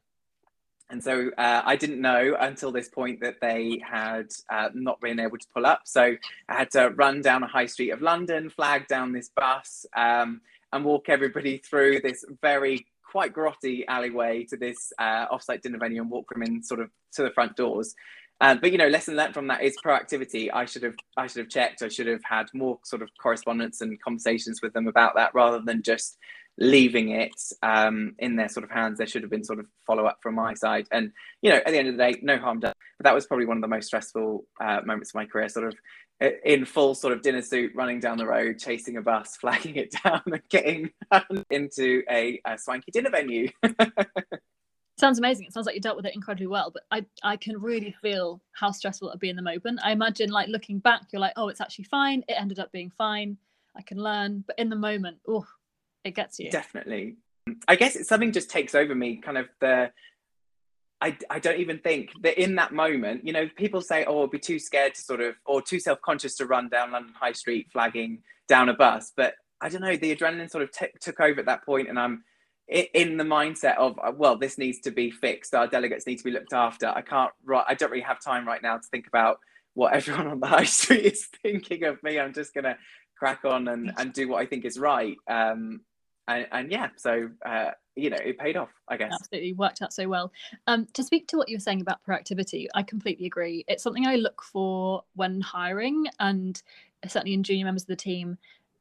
[0.94, 5.20] And so uh, I didn't know until this point that they had uh, not been
[5.20, 5.82] able to pull up.
[5.86, 6.16] So
[6.48, 10.42] I had to run down a high street of London, flag down this bus, um,
[10.72, 16.00] and walk everybody through this very quite grotty alleyway to this uh, offsite dinner venue
[16.00, 17.96] and walk them in sort of to the front doors.
[18.40, 20.52] Um, but you know, lesson learned from that is proactivity.
[20.54, 21.82] I should have I should have checked.
[21.82, 25.60] I should have had more sort of correspondence and conversations with them about that rather
[25.60, 26.20] than just
[26.58, 28.98] leaving it um, in their sort of hands.
[28.98, 30.88] There should have been sort of follow up from my side.
[30.92, 31.12] And
[31.42, 32.74] you know, at the end of the day, no harm done.
[32.98, 35.50] But that was probably one of the most stressful uh, moments of my career.
[35.50, 35.76] Sort of
[36.46, 39.94] in full sort of dinner suit, running down the road, chasing a bus, flagging it
[40.04, 40.92] down, and getting
[41.50, 43.50] into a, a swanky dinner venue.
[44.98, 45.48] sounds amazing.
[45.48, 48.42] It sounds like you dealt with it incredibly well, but I I can really feel
[48.54, 49.80] how stressful it would be in the moment.
[49.84, 52.24] I imagine like looking back, you're like, oh, it's actually fine.
[52.28, 53.38] It ended up being fine.
[53.76, 55.48] I can learn, but in the moment, oh,
[56.04, 56.52] it gets you.
[56.52, 57.18] Definitely.
[57.68, 59.18] I guess it's something just takes over me.
[59.18, 59.92] Kind of the.
[61.02, 64.28] I, I don't even think that in that moment, you know, people say, oh, I'll
[64.28, 67.34] be too scared to sort of, or too self conscious to run down London High
[67.34, 69.12] Street flagging down a bus.
[69.16, 72.00] But I don't know, the adrenaline sort of t- took over at that point, and
[72.00, 72.24] I'm
[72.68, 76.24] in the mindset of uh, well this needs to be fixed our delegates need to
[76.24, 77.32] be looked after i can't
[77.68, 79.38] i don't really have time right now to think about
[79.74, 82.78] what everyone on the high street is thinking of me i'm just gonna
[83.18, 85.82] crack on and, and do what i think is right um
[86.28, 89.94] and, and yeah so uh you know it paid off i guess absolutely worked out
[89.94, 90.32] so well
[90.68, 94.08] um to speak to what you were saying about proactivity i completely agree it's something
[94.08, 96.64] i look for when hiring and
[97.08, 98.38] certainly in junior members of the team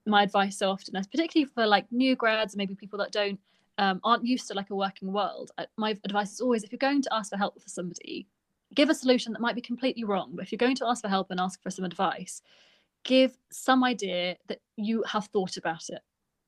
[0.06, 3.38] my advice so often is particularly for like new grads maybe people that don't
[3.78, 7.02] um, aren't used to like a working world, my advice is always if you're going
[7.02, 8.26] to ask for help for somebody,
[8.74, 10.32] give a solution that might be completely wrong.
[10.34, 12.42] But if you're going to ask for help and ask for some advice,
[13.04, 16.00] give some idea that you have thought about it.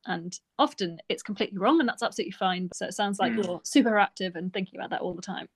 [0.06, 2.70] And often it's completely wrong, and that's absolutely fine.
[2.74, 3.44] So it sounds like mm.
[3.44, 5.48] you're super active and thinking about that all the time.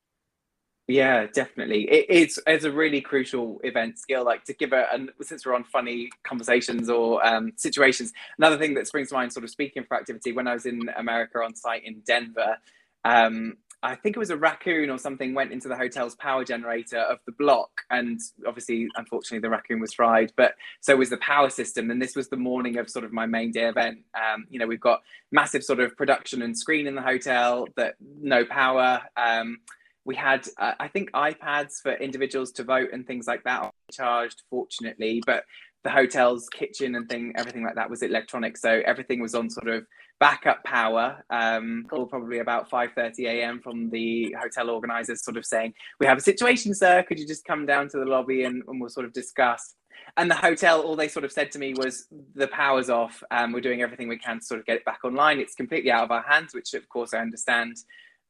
[0.88, 1.82] Yeah, definitely.
[1.82, 4.24] It, it's it's a really crucial event skill.
[4.24, 8.72] Like to give a, and since we're on funny conversations or um, situations, another thing
[8.74, 11.54] that springs to mind, sort of speaking for activity, when I was in America on
[11.54, 12.56] site in Denver,
[13.04, 16.98] um, I think it was a raccoon or something went into the hotel's power generator
[16.98, 20.32] of the block, and obviously, unfortunately, the raccoon was fried.
[20.36, 23.26] But so was the power system, and this was the morning of sort of my
[23.26, 24.00] main day event.
[24.14, 27.94] Um, you know, we've got massive sort of production and screen in the hotel, that
[28.20, 29.02] no power.
[29.16, 29.58] Um,
[30.04, 34.42] we had, uh, I think, iPads for individuals to vote and things like that charged,
[34.48, 35.22] fortunately.
[35.24, 35.44] But
[35.84, 38.56] the hotel's kitchen and thing, everything like that was electronic.
[38.56, 39.86] So everything was on sort of
[40.20, 41.24] backup power.
[41.30, 43.60] Um, probably about 5:30 a.m.
[43.60, 47.02] from the hotel organisers, sort of saying, "We have a situation, sir.
[47.02, 49.74] Could you just come down to the lobby and, and we'll sort of discuss."
[50.16, 53.22] And the hotel, all they sort of said to me was, "The power's off.
[53.30, 55.38] Um, we're doing everything we can to sort of get it back online.
[55.38, 57.76] It's completely out of our hands," which of course I understand.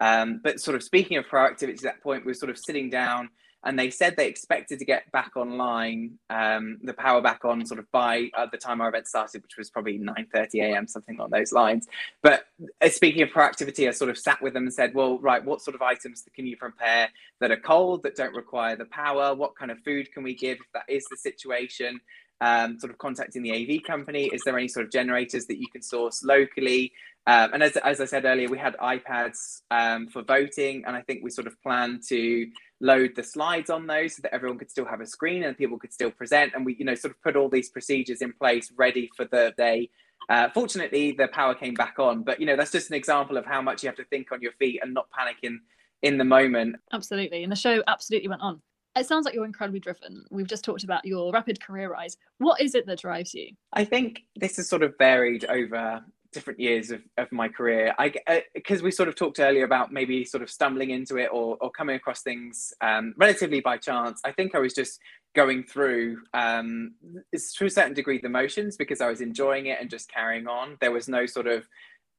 [0.01, 2.88] Um, but sort of speaking of proactivity, at that point, we we're sort of sitting
[2.90, 3.30] down
[3.64, 7.80] and they said they expected to get back online, um, the power back on sort
[7.80, 11.30] of by uh, the time our event started, which was probably 9.30 a.m., something along
[11.30, 11.88] those lines.
[12.22, 12.44] But
[12.80, 15.61] uh, speaking of proactivity, I sort of sat with them and said, well, right, what
[15.61, 17.09] sort of items can you prepare
[17.40, 19.34] that are cold, that don't require the power?
[19.34, 22.00] What kind of food can we give if that is the situation?
[22.40, 24.26] Um, sort of contacting the AV company.
[24.26, 26.92] Is there any sort of generators that you can source locally?
[27.28, 31.02] Um, and as, as I said earlier, we had iPads um, for voting, and I
[31.02, 32.46] think we sort of planned to
[32.80, 35.78] load the slides on those so that everyone could still have a screen and people
[35.78, 36.54] could still present.
[36.54, 39.52] And we, you know, sort of put all these procedures in place ready for the
[39.58, 39.90] day.
[40.30, 43.44] Uh, fortunately, the power came back on, but you know, that's just an example of
[43.44, 45.60] how much you have to think on your feet and not panic in
[46.00, 46.76] in the moment.
[46.94, 48.62] Absolutely, and the show absolutely went on.
[48.96, 50.24] It sounds like you're incredibly driven.
[50.30, 52.16] We've just talked about your rapid career rise.
[52.38, 53.50] What is it that drives you?
[53.72, 56.02] I think this has sort of varied over
[56.32, 57.94] different years of, of my career.
[57.98, 58.12] I
[58.54, 61.56] because uh, we sort of talked earlier about maybe sort of stumbling into it or,
[61.60, 64.20] or coming across things um, relatively by chance.
[64.24, 65.00] I think i was just
[65.34, 66.94] going through um,
[67.34, 70.76] to a certain degree the motions because i was enjoying it and just carrying on.
[70.80, 71.66] There was no sort of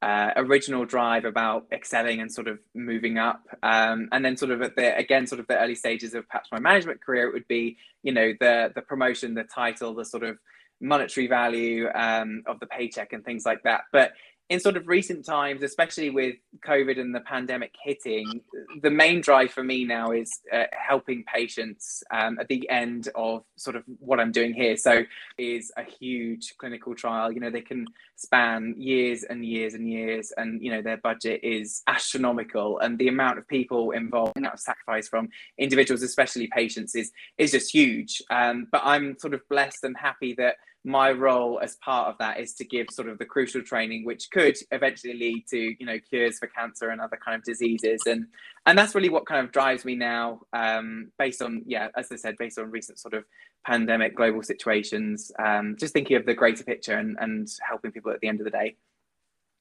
[0.01, 3.41] uh, original drive about excelling and sort of moving up.
[3.63, 6.49] Um, and then sort of at the again sort of the early stages of perhaps
[6.51, 10.23] my management career it would be you know the the promotion the title the sort
[10.23, 10.37] of
[10.81, 13.81] monetary value um, of the paycheck and things like that.
[13.91, 14.13] But
[14.49, 18.41] in sort of recent times, especially with COVID and the pandemic hitting,
[18.81, 23.43] the main drive for me now is uh, helping patients um, at the end of
[23.57, 24.75] sort of what I'm doing here.
[24.75, 25.03] So,
[25.37, 27.31] is a huge clinical trial.
[27.31, 31.41] You know, they can span years and years and years, and you know their budget
[31.43, 36.95] is astronomical, and the amount of people involved, and that sacrifice from individuals, especially patients,
[36.95, 38.19] is is just huge.
[38.31, 40.55] Um, but I'm sort of blessed and happy that
[40.89, 44.31] my role as part of that is to give sort of the crucial training which
[44.31, 48.01] could eventually lead to you know cures for cancer and other kind of diseases.
[48.07, 48.25] And
[48.65, 52.15] and that's really what kind of drives me now um, based on yeah as i
[52.15, 53.23] said based on recent sort of
[53.65, 58.19] pandemic global situations um, just thinking of the greater picture and, and helping people at
[58.21, 58.75] the end of the day.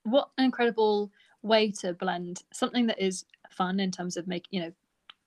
[0.05, 1.11] What an incredible
[1.43, 4.73] way to blend something that is fun in terms of making you know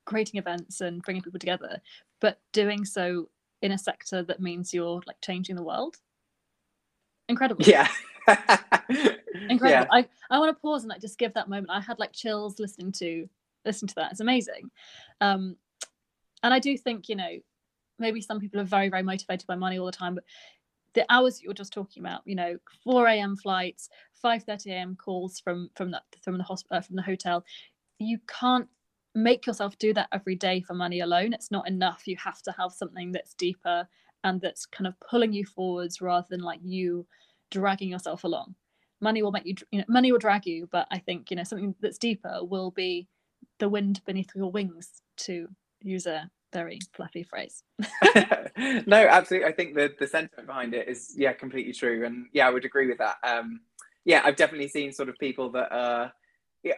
[0.05, 1.79] creating events and bringing people together
[2.19, 3.29] but doing so
[3.61, 5.97] in a sector that means you're like changing the world.
[7.29, 7.63] Incredible.
[7.65, 7.87] Yeah.
[8.27, 9.69] Incredible.
[9.69, 9.85] Yeah.
[9.91, 11.69] I, I want to pause and like just give that moment.
[11.69, 13.27] I had like chills listening to
[13.65, 14.11] listening to that.
[14.11, 14.71] It's amazing.
[15.19, 15.55] Um
[16.43, 17.37] and I do think, you know,
[17.99, 20.23] maybe some people are very, very motivated by money all the time, but
[20.93, 23.37] the hours you're just talking about, you know, 4 a.m.
[23.37, 23.89] flights,
[24.23, 24.95] 5:30 a.m.
[24.95, 27.45] calls from from that from the hospital uh, from the hotel,
[27.99, 28.67] you can't
[29.13, 31.33] make yourself do that every day for money alone.
[31.33, 32.07] It's not enough.
[32.07, 33.87] You have to have something that's deeper
[34.23, 37.07] and that's kind of pulling you forwards rather than like you
[37.49, 38.55] dragging yourself along.
[39.01, 41.43] Money will make you, you know, money will drag you, but I think, you know,
[41.43, 43.07] something that's deeper will be
[43.59, 45.47] the wind beneath your wings, to
[45.81, 47.63] use a very fluffy phrase.
[48.85, 49.47] no, absolutely.
[49.47, 52.65] I think the the sentiment behind it is yeah, completely true, and yeah, I would
[52.65, 53.17] agree with that.
[53.23, 53.61] Um,
[54.05, 56.11] yeah, I've definitely seen sort of people that are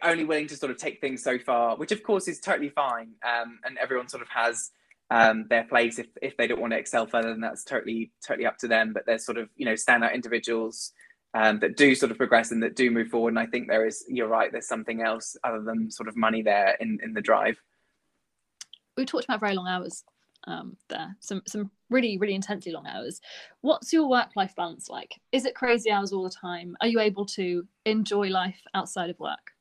[0.02, 3.12] only willing to sort of take things so far, which of course is totally fine.
[3.24, 4.72] Um, and everyone sort of has
[5.10, 6.00] um, their place.
[6.00, 8.94] If, if they don't want to excel further, then that's totally totally up to them.
[8.94, 10.92] But there's sort of you know standout individuals
[11.34, 13.30] um, that do sort of progress and that do move forward.
[13.30, 14.52] And I think there is you're right.
[14.52, 17.58] There's something else other than sort of money there in in the drive.
[18.96, 20.04] We talked about very long hours
[20.46, 21.16] um, there.
[21.20, 23.20] Some some really really intensely long hours.
[23.62, 25.20] What's your work life balance like?
[25.32, 26.78] Is it crazy hours all the time?
[26.82, 29.53] Are you able to enjoy life outside of work?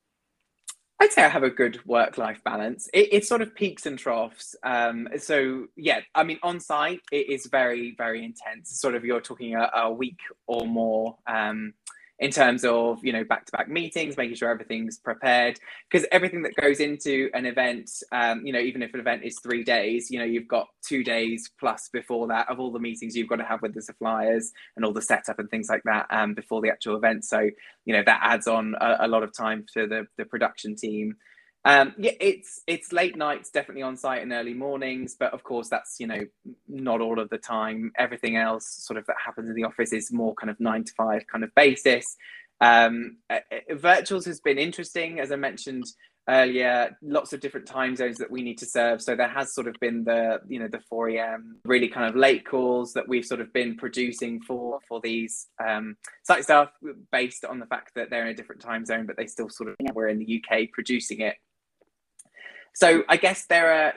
[1.03, 2.89] I'd say I have a good work life balance.
[2.95, 4.55] It, it, sort of peaks and troughs.
[4.63, 8.79] Um, so, yeah, I mean, on site, it is very, very intense.
[8.79, 11.19] Sort of, you're talking a, a week or more.
[11.27, 11.75] Um,
[12.19, 15.59] in terms of you know back to back meetings making sure everything's prepared.
[15.91, 19.39] Because everything that goes into an event um, you know even if an event is
[19.41, 23.17] three days you know you've got two days plus before that of all the meetings
[23.17, 26.07] you've got to have with the suppliers and all the setup and things like that
[26.11, 27.25] um, before the actual event.
[27.25, 27.51] So
[27.85, 31.17] you know that adds on a, a lot of time to the, the production team
[31.65, 35.69] um, yeah, it's it's late nights, definitely on site and early mornings, but of course
[35.69, 36.21] that's you know
[36.69, 37.93] not all of the time.
[37.97, 40.93] Everything else, sort of that happens in the office, is more kind of nine to
[40.97, 42.17] five kind of basis.
[42.61, 45.85] Um, uh, uh, virtuals has been interesting, as I mentioned
[46.29, 46.97] earlier.
[47.01, 49.01] Lots of different time zones that we need to serve.
[49.01, 51.61] So there has sort of been the you know the 4 a.m.
[51.65, 55.97] really kind of late calls that we've sort of been producing for for these um,
[56.25, 56.71] site staff
[57.13, 59.71] based on the fact that they're in a different time zone, but they still sort
[59.71, 61.37] of we're in the UK producing it.
[62.75, 63.93] So I guess there are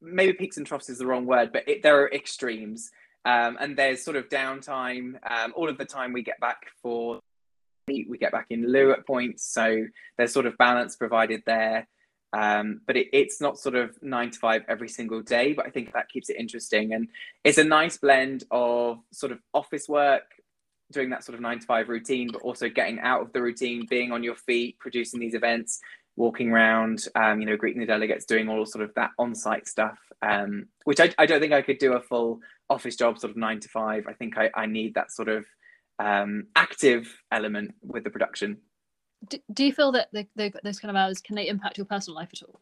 [0.00, 2.90] maybe peaks and troughs is the wrong word, but it, there are extremes.
[3.24, 5.14] Um, and there's sort of downtime.
[5.30, 7.20] Um, all of the time we get back for
[7.86, 9.84] we get back in lieu at points, so
[10.16, 11.86] there's sort of balance provided there.
[12.32, 15.52] Um, but it, it's not sort of nine to five every single day.
[15.52, 17.08] But I think that keeps it interesting, and
[17.44, 20.24] it's a nice blend of sort of office work,
[20.92, 23.86] doing that sort of nine to five routine, but also getting out of the routine,
[23.88, 25.80] being on your feet, producing these events,
[26.16, 29.98] walking around, um, you know, greeting the delegates, doing all sort of that on-site stuff,
[30.22, 32.40] um, which I, I don't think I could do a full
[32.70, 34.04] office job sort of nine to five.
[34.08, 35.44] I think I, I need that sort of
[35.98, 38.58] um, active element with the production.
[39.28, 41.86] Do, do you feel that the, the, those kind of hours can they impact your
[41.86, 42.60] personal life at all?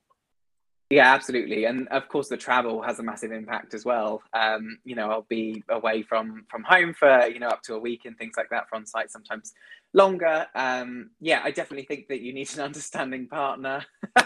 [0.91, 4.23] Yeah, absolutely, and of course the travel has a massive impact as well.
[4.35, 7.79] Um, you know, I'll be away from from home for you know up to a
[7.79, 9.55] week and things like that for on site, sometimes
[9.93, 10.47] longer.
[10.55, 13.85] Um, yeah, I definitely think that you need an understanding partner.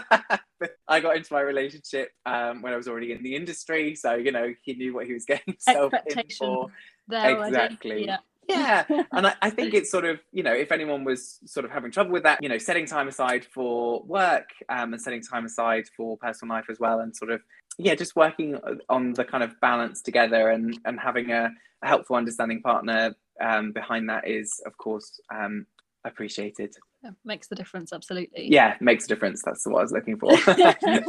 [0.87, 4.31] I got into my relationship um, when I was already in the industry, so you
[4.31, 6.67] know he knew what he was getting himself in for.
[7.11, 8.05] exactly.
[8.05, 11.65] Yeah yeah and I, I, think it's sort of you know if anyone was sort
[11.65, 15.21] of having trouble with that you know setting time aside for work um, and setting
[15.21, 17.41] time aside for personal life as well and sort of
[17.77, 18.57] yeah just working
[18.89, 21.49] on the kind of balance together and and having a,
[21.81, 25.65] a helpful understanding partner um, behind that is of course um,
[26.05, 30.17] appreciated yeah, makes the difference absolutely yeah makes a difference that's what i was looking
[30.17, 30.31] for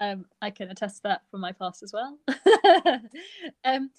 [0.00, 2.18] um, i can attest to that from my past as well
[3.64, 3.90] um,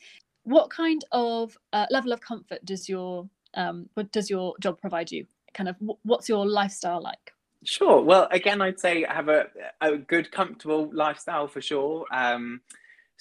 [0.44, 5.26] what kind of uh, level of comfort does your um, does your job provide you?
[5.54, 7.34] Kind of, what's your lifestyle like?
[7.64, 8.02] Sure.
[8.02, 9.46] Well, again, I'd say I have a,
[9.82, 12.06] a good, comfortable lifestyle for sure.
[12.12, 12.62] Um,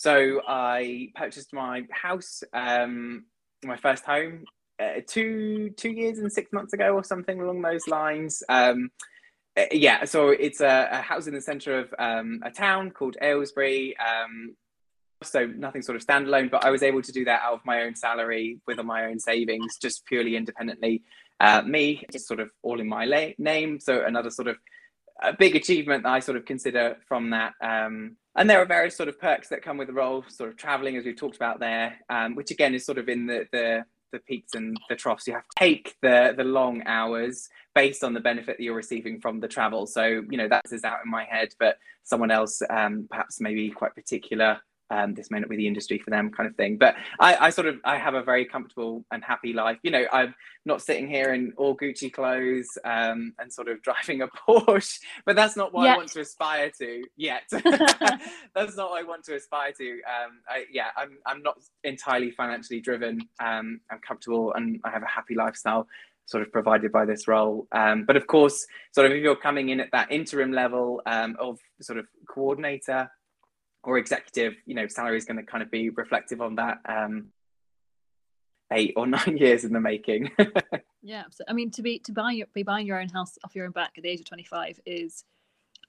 [0.02, 3.26] so I purchased my house, um,
[3.62, 4.46] my first home,
[4.80, 8.42] uh, two two years and six months ago, or something along those lines.
[8.48, 8.90] Um,
[9.56, 13.16] uh, yeah, so it's a, a, house in the centre of um, a town called
[13.22, 13.94] Aylesbury.
[13.98, 14.56] Um,
[15.22, 17.82] so nothing sort of standalone but i was able to do that out of my
[17.82, 21.00] own salary with my own savings just purely independently
[21.38, 24.56] uh, me just sort of all in my la- name so another sort of
[25.22, 28.96] a big achievement that i sort of consider from that um, and there are various
[28.96, 31.60] sort of perks that come with the role sort of traveling as we've talked about
[31.60, 35.26] there um, which again is sort of in the the the peaks and the troughs.
[35.26, 39.20] You have to take the the long hours based on the benefit that you're receiving
[39.20, 39.86] from the travel.
[39.86, 43.70] So you know that is out in my head but someone else um, perhaps maybe
[43.70, 44.60] quite particular
[44.92, 47.50] um, this may not be the industry for them kind of thing but I, I,
[47.50, 50.34] sort of i have a very comfortable and happy life you know i'm
[50.66, 55.34] not sitting here in all gucci clothes um, and sort of driving a porsche but
[55.34, 55.94] that's not what yet.
[55.94, 60.40] i want to aspire to yet that's not what i want to aspire to um,
[60.48, 65.08] I, yeah I'm, I'm not entirely financially driven um, i'm comfortable and i have a
[65.08, 65.86] happy lifestyle
[66.26, 67.66] sort of provided by this role.
[67.72, 68.64] Um, but of course,
[68.94, 73.10] sort of if you're coming in at that interim level um, of sort of coordinator
[73.84, 77.28] or executive, you know, salary is going to kind of be reflective on that um,
[78.72, 80.30] eight or nine years in the making.
[81.02, 83.54] yeah, so, I mean, to be to buy your, be buying your own house off
[83.54, 85.24] your own back at the age of twenty five is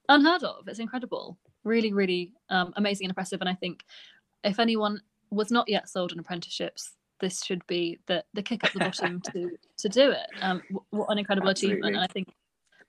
[0.10, 0.68] unheard of.
[0.68, 3.42] It's incredible, really, really um, amazing and impressive.
[3.42, 3.84] And I think
[4.44, 8.74] if anyone was not yet sold on apprenticeships, this should be the the kick up
[8.74, 10.28] the bottom to to do it.
[10.42, 11.80] Um, what an incredible Absolutely.
[11.80, 11.96] achievement!
[11.96, 12.34] And I think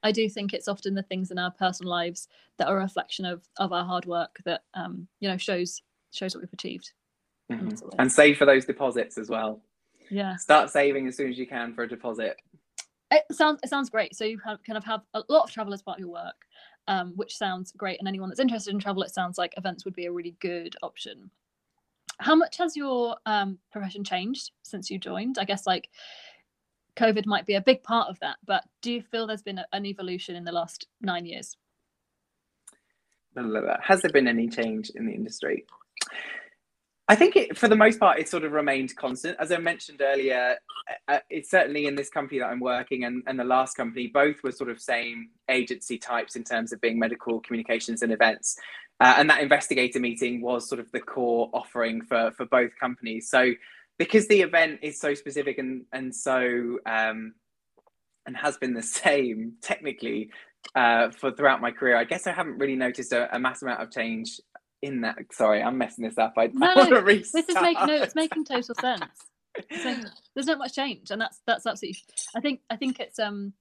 [0.05, 2.29] I do think it's often the things in our personal lives
[2.59, 5.83] that are a reflection of of our hard work that um, you know shows
[6.13, 6.93] shows what we've achieved.
[7.51, 7.89] Mm-hmm.
[7.99, 9.61] And save for those deposits as well.
[10.11, 10.37] Yeah.
[10.37, 12.37] Start saving as soon as you can for a deposit.
[13.11, 14.15] It sounds it sounds great.
[14.15, 16.47] So you kind of have a lot of travel as part of your work,
[16.87, 17.99] um, which sounds great.
[17.99, 20.77] And anyone that's interested in travel, it sounds like events would be a really good
[20.83, 21.31] option.
[22.19, 25.39] How much has your um, profession changed since you joined?
[25.39, 25.89] I guess like
[26.97, 28.37] COVID might be a big part of that.
[28.47, 31.57] But do you feel there's been an evolution in the last nine years?
[33.83, 35.65] Has there been any change in the industry?
[37.07, 39.37] I think it, for the most part, it sort of remained constant.
[39.39, 40.57] As I mentioned earlier,
[40.89, 44.07] uh, uh, it's certainly in this company that I'm working and, and the last company,
[44.07, 48.57] both were sort of same agency types in terms of being medical communications and events.
[49.01, 53.29] Uh, and that investigator meeting was sort of the core offering for, for both companies.
[53.29, 53.53] So
[53.99, 57.35] because the event is so specific and and so um,
[58.27, 60.31] and has been the same technically
[60.75, 61.97] uh, for throughout my career.
[61.97, 64.41] I guess I haven't really noticed a, a mass amount of change
[64.83, 65.17] in that.
[65.33, 66.35] Sorry, I'm messing this up.
[66.37, 67.47] I, no, I want to restart.
[67.47, 69.05] This is making no, it's making total sense.
[70.35, 72.01] there's not much change, and that's that's absolutely.
[72.35, 73.53] I think I think it's um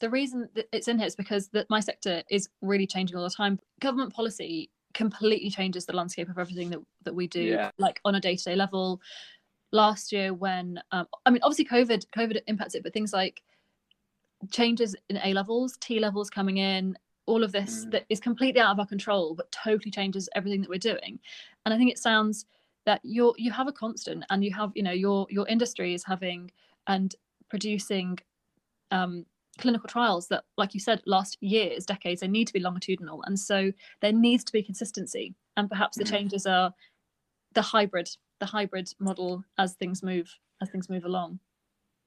[0.00, 3.24] the reason that it's in here is because that my sector is really changing all
[3.24, 3.58] the time.
[3.80, 7.70] Government policy completely changes the landscape of everything that that we do, Yeah.
[7.78, 9.00] like on a day to day level.
[9.74, 13.42] Last year, when um, I mean, obviously COVID COVID impacts it, but things like
[14.50, 16.96] changes in A levels, T levels coming in,
[17.26, 17.90] all of this Mm.
[17.92, 21.18] that is completely out of our control, but totally changes everything that we're doing.
[21.64, 22.46] And I think it sounds
[22.86, 26.04] that you're you have a constant, and you have you know your your industry is
[26.04, 26.52] having
[26.86, 27.14] and
[27.48, 28.18] producing
[28.92, 29.26] um,
[29.58, 32.20] clinical trials that, like you said, last years, decades.
[32.20, 33.72] They need to be longitudinal, and so
[34.02, 35.34] there needs to be consistency.
[35.56, 36.10] And perhaps the Mhm.
[36.10, 36.74] changes are
[37.54, 38.10] the hybrid,
[38.44, 41.38] the hybrid model as things move as things move along.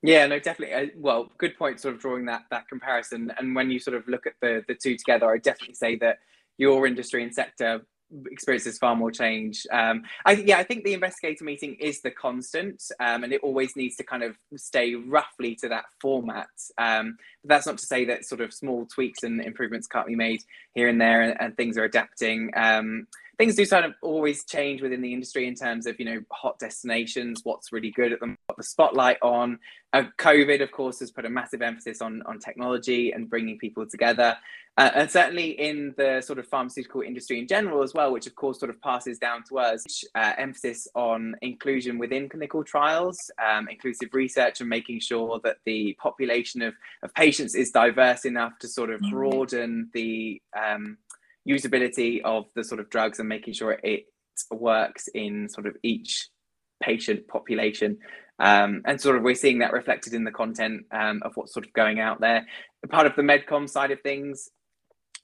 [0.04, 0.76] Yeah, no, definitely.
[0.76, 1.80] Uh, well, good point.
[1.80, 4.76] Sort of drawing that that comparison, and when you sort of look at the the
[4.76, 6.20] two together, I definitely say that
[6.60, 7.82] your industry and sector
[8.28, 9.66] experiences far more change.
[9.72, 13.76] Um, I yeah, I think the investigator meeting is the constant, um, and it always
[13.76, 16.54] needs to kind of stay roughly to that format.
[16.78, 20.16] Um, but that's not to say that sort of small tweaks and improvements can't be
[20.16, 20.42] made
[20.76, 22.52] here and there, and, and things are adapting.
[22.56, 23.08] Um,
[23.38, 26.58] things do kind of always change within the industry in terms of you know hot
[26.60, 29.60] destinations, what's really good at them, the spotlight on.
[29.94, 33.86] Uh, COVID, of course, has put a massive emphasis on on technology and bringing people
[33.86, 34.36] together,
[34.78, 38.36] uh, and certainly in the sort of pharmaceutical industry in general as well, which of
[38.36, 40.04] course sort of passes down to us.
[40.16, 45.96] Uh, emphasis on inclusion within clinical trials, um, inclusive research, and making sure that the
[46.02, 46.74] population of
[47.04, 49.12] of patients is diverse enough to sort of Mhm.
[49.12, 50.98] broaden the um,
[51.48, 54.06] usability of the sort of drugs and making sure it
[54.52, 56.30] works in sort of each
[56.82, 57.98] patient population.
[58.40, 61.66] Um, and sort of we're seeing that reflected in the content um, of what's sort
[61.66, 62.46] of going out there.
[62.90, 64.50] Part of the medcom side of things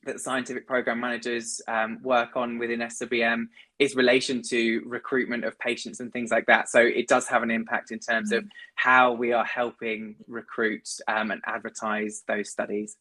[0.05, 3.45] that scientific program managers um, work on within SWM
[3.79, 6.69] is relation to recruitment of patients and things like that.
[6.69, 8.43] So it does have an impact in terms of
[8.75, 12.97] how we are helping recruit um, and advertise those studies.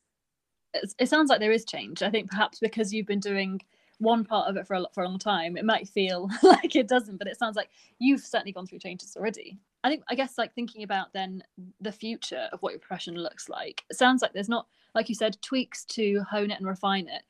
[0.74, 2.02] It, sounds like there is change.
[2.02, 3.60] I think perhaps because you've been doing
[3.98, 6.88] one part of it for a, for a long time, it might feel like it
[6.88, 7.68] doesn't, but it sounds like
[7.98, 9.58] you've certainly gone through changes already.
[9.84, 11.42] I think, I guess, like thinking about then
[11.80, 15.14] the future of what your profession looks like, it sounds like there's not, like you
[15.14, 17.22] said, tweaks to hone it and refine it.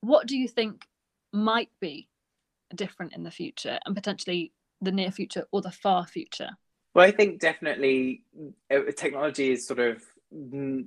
[0.00, 0.86] What do you think
[1.32, 2.08] might be
[2.74, 6.50] different in the future and potentially the near future or the far future?
[6.94, 8.22] Well, I think definitely
[8.70, 10.02] uh, technology is sort of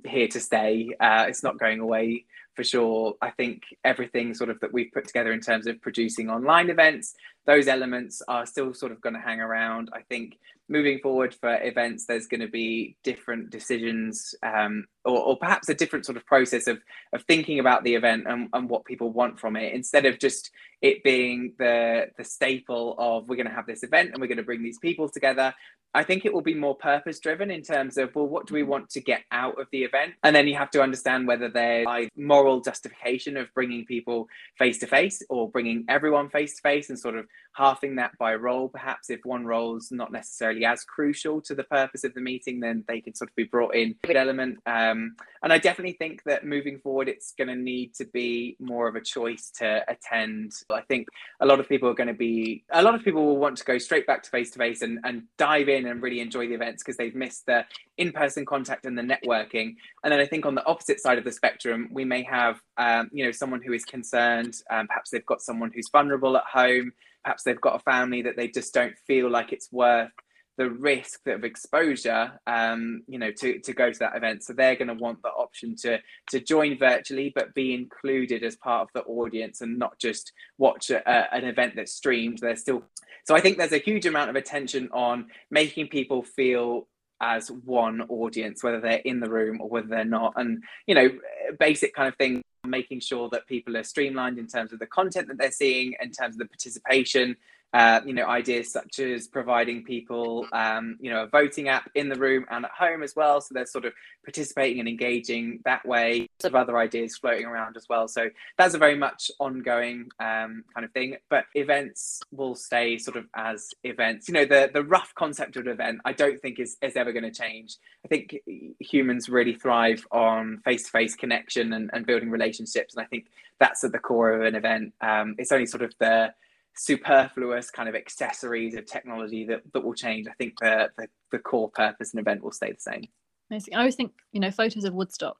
[0.06, 0.90] here to stay.
[1.00, 2.24] Uh, it's not going away
[2.58, 3.14] for sure.
[3.22, 7.14] I think everything sort of that we've put together in terms of producing online events,
[7.46, 9.90] those elements are still sort of going to hang around.
[9.92, 10.36] I think
[10.68, 15.74] moving forward for events, there's going to be different decisions um, or, or, perhaps a
[15.74, 16.80] different sort of process of,
[17.12, 20.50] of thinking about the event and, and what people want from it instead of just
[20.82, 24.36] it being the, the staple of we're going to have this event and we're going
[24.36, 25.54] to bring these people together.
[25.94, 28.62] I think it will be more purpose driven in terms of, well, what do we
[28.62, 30.14] want to get out of the event?
[30.22, 32.10] And then you have to understand whether there's a
[32.48, 34.26] moral justification of bringing people
[34.56, 38.34] face to face or bringing everyone face to face and sort of halving that by
[38.34, 38.68] role.
[38.68, 42.84] Perhaps if one role's not necessarily as crucial to the purpose of the meeting, then
[42.88, 44.58] they can sort of be brought in element.
[44.66, 48.88] Um, and I definitely think that moving forward, it's going to need to be more
[48.88, 50.52] of a choice to attend.
[50.70, 51.08] I think
[51.40, 53.64] a lot of people are going to be, a lot of people will want to
[53.64, 56.54] go straight back to face to face and and dive in and really enjoy the
[56.54, 57.64] events because they've missed the
[57.98, 59.76] in person contact and the networking.
[60.02, 62.37] And then I think on the opposite side of the spectrum, we may have,
[62.76, 64.54] um, you know, someone who is concerned.
[64.70, 66.92] Um, perhaps they've got someone who's vulnerable at home.
[67.24, 70.10] Perhaps they've got a family that they just don't feel like it's worth
[70.58, 74.42] the risk of exposure, um, you know, to, to go to that event.
[74.42, 78.56] So they're going to want the option to to join virtually, but be included as
[78.56, 82.38] part of the audience and not just watch a, a, an event that's streamed.
[82.38, 82.82] They're still.
[83.24, 86.88] So I think there's a huge amount of attention on making people feel
[87.20, 91.10] as one audience, whether they're in the room or whether they're not, and you know,
[91.58, 92.42] basic kind of thing.
[92.66, 96.10] Making sure that people are streamlined in terms of the content that they're seeing, in
[96.10, 97.36] terms of the participation,
[97.74, 102.08] uh, you know, ideas such as providing people, um, you know, a voting app in
[102.08, 103.42] the room and at home as well.
[103.42, 103.92] So they're sort of
[104.24, 106.28] participating and engaging that way.
[106.44, 108.08] Of other ideas floating around as well.
[108.08, 111.16] So that's a very much ongoing um, kind of thing.
[111.28, 114.28] But events will stay sort of as events.
[114.28, 117.12] You know, the the rough concept of an event, I don't think is is ever
[117.12, 117.76] going to change.
[118.04, 118.38] I think
[118.78, 123.26] humans really thrive on face to face connection and, and building relationships, and I think
[123.58, 124.94] that's at the core of an event.
[125.00, 126.32] Um, it's only sort of the
[126.78, 130.26] superfluous kind of accessories of technology that, that will change.
[130.28, 133.04] I think the, the, the core purpose and event will stay the same.
[133.50, 133.74] Amazing.
[133.74, 135.36] I always think, you know, photos of Woodstock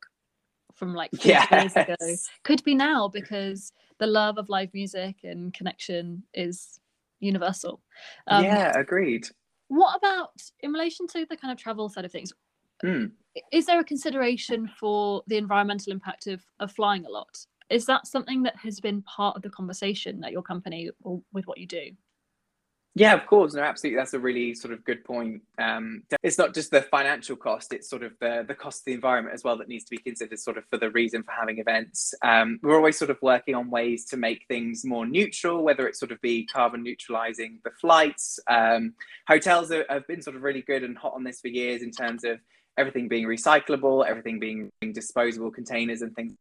[0.75, 1.51] from like yes.
[1.51, 1.97] years ago
[2.45, 6.81] could be now because the love of live music and connection is
[7.21, 7.81] universal.
[8.27, 9.27] Um, yeah, agreed.
[9.69, 10.31] What about
[10.61, 12.33] in relation to the kind of travel side of things?
[12.85, 13.11] Mm.
[13.53, 17.47] Is there a consideration for the environmental impact of, of flying a lot?
[17.71, 21.47] Is that something that has been part of the conversation at your company or with
[21.47, 21.91] what you do?
[22.99, 23.55] Yeah, of course.
[23.55, 23.97] No, absolutely.
[23.97, 25.43] That's a really sort of good point.
[25.59, 28.93] Um, it's not just the financial cost; it's sort of the the cost of the
[28.93, 31.59] environment as well that needs to be considered, sort of for the reason for having
[31.59, 32.13] events.
[32.23, 36.01] Um, we're always sort of working on ways to make things more neutral, whether it's
[36.01, 38.41] sort of be carbon neutralizing the flights.
[38.49, 38.95] Um,
[39.29, 41.93] hotels are, have been sort of really good and hot on this for years in
[41.93, 42.41] terms of
[42.79, 46.33] everything being recyclable, everything being, being disposable containers and things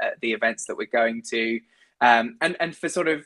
[0.00, 1.60] at the events that we're going to.
[2.00, 3.24] Um, and and for sort of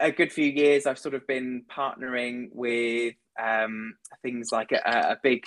[0.00, 5.18] a good few years, I've sort of been partnering with um, things like a, a,
[5.22, 5.44] big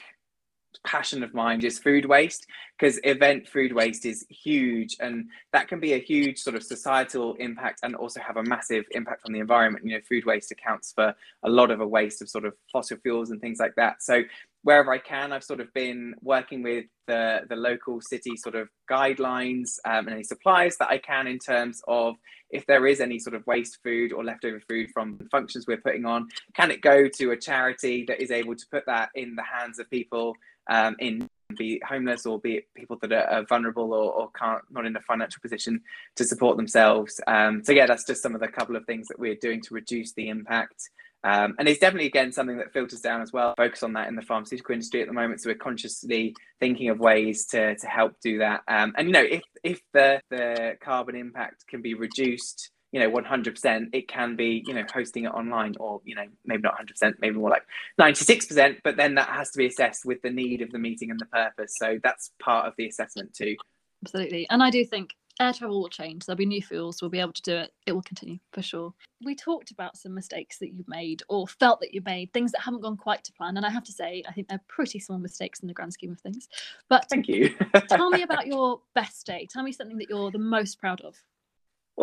[0.86, 2.47] passion of mine is food waste
[2.80, 7.34] because event food waste is huge and that can be a huge sort of societal
[7.36, 10.93] impact and also have a massive impact on the environment you know food waste accounts
[10.93, 14.02] for a lot of a waste of sort of fossil fuels and things like that
[14.02, 14.24] so
[14.64, 18.70] wherever I can, I've sort of been working with the, the local city sort of
[18.89, 22.16] guidelines um, and any suppliers that I can in terms of
[22.51, 26.05] if there is any sort of waste food or leftover food from functions we're putting
[26.05, 29.43] on, can it go to a charity that is able to put that in the
[29.43, 30.36] hands of people
[30.70, 34.86] um, in be homeless or be people that are, are vulnerable or, or, can't not
[34.86, 35.82] in a financial position
[36.16, 37.20] to support themselves.
[37.28, 39.74] Um, so yeah, that's just some of the couple of things that we're doing to
[39.74, 40.89] reduce the impact
[41.24, 43.53] um, and it's definitely again something that filters down as well.
[43.55, 46.99] Focus on that in the pharmaceutical industry at the moment, so we're consciously thinking of
[46.99, 48.61] ways to to help do that.
[48.67, 53.09] Um, and you know, if if the the carbon impact can be reduced, you know,
[53.09, 56.63] one hundred percent, it can be you know hosting it online, or you know maybe
[56.63, 57.63] not hundred percent, maybe more like
[57.99, 58.80] ninety six percent.
[58.84, 61.28] But then that has to be assessed with the need of the meeting and the
[61.28, 61.76] purpose.
[61.78, 63.55] So that's part of the assessment too.
[64.03, 65.11] Absolutely, and I do think
[65.41, 66.25] air travel will change.
[66.25, 67.01] There'll be new fuels.
[67.01, 67.73] We'll be able to do it.
[67.85, 68.93] It will continue for sure.
[69.23, 72.61] We talked about some mistakes that you've made or felt that you made, things that
[72.61, 73.57] haven't gone quite to plan.
[73.57, 76.11] And I have to say, I think they're pretty small mistakes in the grand scheme
[76.11, 76.47] of things.
[76.89, 77.55] But thank you.
[77.89, 79.47] tell me about your best day.
[79.51, 81.15] Tell me something that you're the most proud of.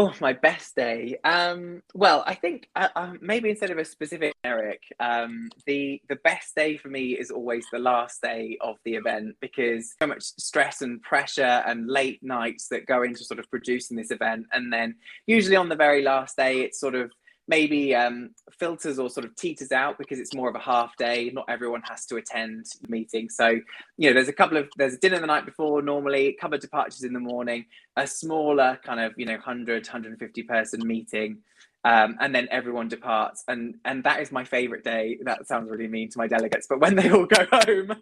[0.01, 1.19] Oh, my best day.
[1.25, 6.15] Um, well, I think uh, uh, maybe instead of a specific Eric, um, the the
[6.23, 10.23] best day for me is always the last day of the event because so much
[10.23, 14.73] stress and pressure and late nights that go into sort of producing this event, and
[14.73, 14.95] then
[15.27, 17.11] usually on the very last day, it's sort of
[17.49, 21.31] maybe um, filters or sort of teeters out because it's more of a half day.
[21.33, 23.31] Not everyone has to attend the meeting.
[23.31, 23.59] So,
[23.97, 26.57] you know, there's a couple of, there's a dinner the night before normally, a couple
[26.57, 27.65] of departures in the morning,
[27.97, 31.39] a smaller kind of, you know, 100, 150 person meeting.
[31.85, 35.87] Um, and then everyone departs and and that is my favorite day that sounds really
[35.87, 37.93] mean to my delegates but when they all go home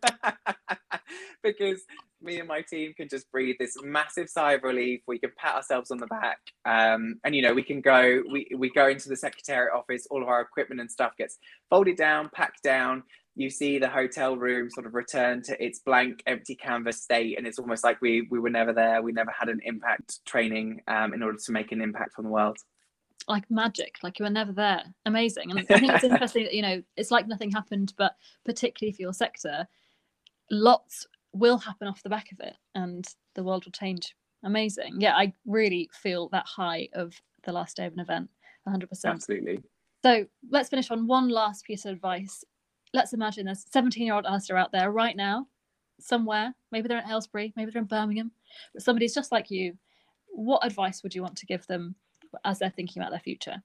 [1.43, 1.83] because
[2.27, 5.01] me and my team can just breathe this massive sigh of relief.
[5.07, 8.23] We can pat ourselves on the back, um, and you know we can go.
[8.31, 10.07] We we go into the secretariat office.
[10.11, 11.39] All of our equipment and stuff gets
[11.71, 13.05] folded down, packed down.
[13.35, 17.47] You see the hotel room sort of return to its blank, empty canvas state, and
[17.47, 19.01] it's almost like we we were never there.
[19.03, 22.31] We never had an impact training um, in order to make an impact on the
[22.31, 22.59] world
[23.29, 26.63] like magic like you were never there amazing and i think it's interesting that you
[26.63, 28.15] know it's like nothing happened but
[28.45, 29.67] particularly for your sector
[30.51, 31.07] lots
[31.39, 34.15] will happen off the back of it and the world will change.
[34.45, 35.01] Amazing.
[35.01, 38.29] Yeah i really feel that high of the last day of an event
[38.69, 39.63] 100% absolutely.
[40.05, 42.45] So let's finish on one last piece of advice.
[42.93, 45.47] Let's imagine there's 17 year old Alistair out there right now
[46.01, 46.55] somewhere.
[46.71, 48.31] Maybe they're in Aylesbury maybe they're in Birmingham
[48.73, 49.77] but somebody's just like you.
[50.29, 51.95] What advice would you want to give them
[52.45, 53.63] as they're thinking about their future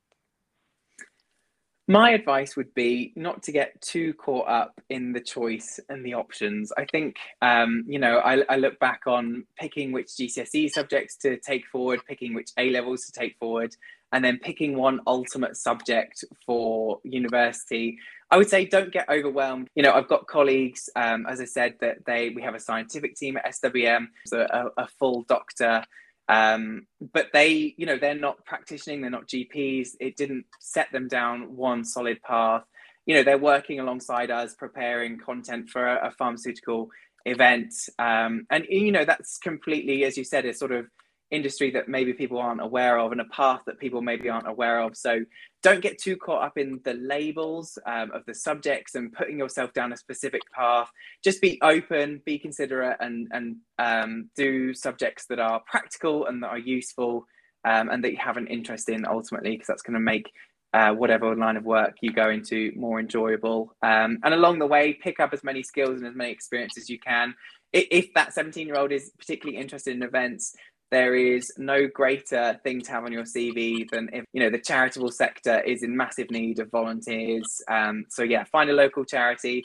[1.92, 6.14] my advice would be not to get too caught up in the choice and the
[6.14, 6.72] options.
[6.78, 11.38] I think, um, you know, I, I, look back on picking which GCSE subjects to
[11.38, 13.76] take forward, picking which A levels to take forward,
[14.14, 17.98] and then picking one ultimate subject for university.
[18.30, 19.68] I would say don't get overwhelmed.
[19.76, 23.18] You know, I've got colleagues, um, as I said, that they we have a scientific
[23.18, 25.84] team at SWM, so a, a full doctor
[26.28, 29.90] um, but they, you know, they're not practicing, they're not GPs.
[30.00, 32.64] It didn't set them down one solid path.
[33.06, 36.90] You know, they're working alongside us, preparing content for a, a pharmaceutical
[37.26, 37.74] event.
[38.00, 40.86] Um, and, you know, that's completely, as you said, a sort of
[41.32, 44.82] industry that maybe people aren't aware of and a path that people maybe aren't aware
[44.82, 44.96] of.
[44.96, 45.22] So
[45.64, 49.74] don't get too caught up in the labels um, of the subjects and putting yourself
[49.74, 50.90] down a specific path.
[51.24, 56.50] Just be open, be considerate, and and um, do subjects that are practical and that
[56.50, 57.28] are useful
[57.66, 60.32] um, and that you have an interest in ultimately, because that's going to make
[60.74, 63.76] uh, whatever line of work you go into more enjoyable.
[63.82, 66.90] Um, and along the way, pick up as many skills and as many experiences as
[66.90, 67.36] you can.
[67.74, 70.56] If that 17 year old is particularly interested in events,
[70.92, 74.60] there is no greater thing to have on your CV than if you know the
[74.60, 77.62] charitable sector is in massive need of volunteers.
[77.70, 79.64] Um, so yeah, find a local charity,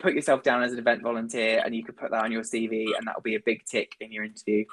[0.00, 2.96] put yourself down as an event volunteer, and you could put that on your CV,
[2.96, 4.64] and that will be a big tick in your interview.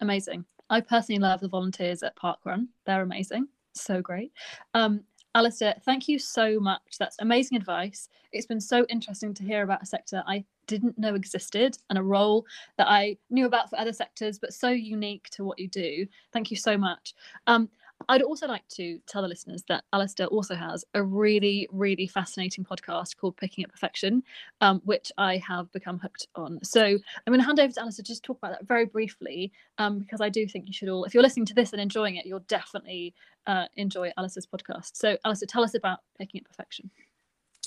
[0.00, 0.44] Amazing.
[0.70, 2.68] I personally love the volunteers at Parkrun.
[2.84, 3.48] They're amazing.
[3.74, 4.32] So great.
[4.74, 5.04] Um,
[5.38, 6.98] Alistair, thank you so much.
[6.98, 8.08] That's amazing advice.
[8.32, 12.02] It's been so interesting to hear about a sector I didn't know existed and a
[12.02, 12.44] role
[12.76, 16.08] that I knew about for other sectors, but so unique to what you do.
[16.32, 17.14] Thank you so much.
[17.46, 17.68] Um,
[18.08, 22.64] I'd also like to tell the listeners that Alistair also has a really, really fascinating
[22.64, 24.22] podcast called Picking at Perfection,
[24.60, 26.62] um, which I have become hooked on.
[26.62, 29.52] So I'm going to hand over to Alistair to just talk about that very briefly,
[29.78, 32.16] um, because I do think you should all, if you're listening to this and enjoying
[32.16, 33.14] it, you'll definitely
[33.46, 34.90] uh, enjoy Alistair's podcast.
[34.94, 36.90] So, Alistair, tell us about Picking at Perfection.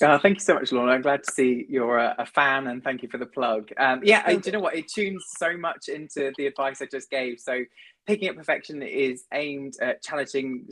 [0.02, 0.92] Uh, thank you so much, Lorna.
[0.92, 3.70] I'm glad to see you're a, a fan and thank you for the plug.
[3.78, 4.74] Um, yeah, I, do you know what?
[4.74, 7.38] It tunes so much into the advice I just gave.
[7.38, 7.62] So
[8.04, 10.66] Picking at Perfection is aimed at challenging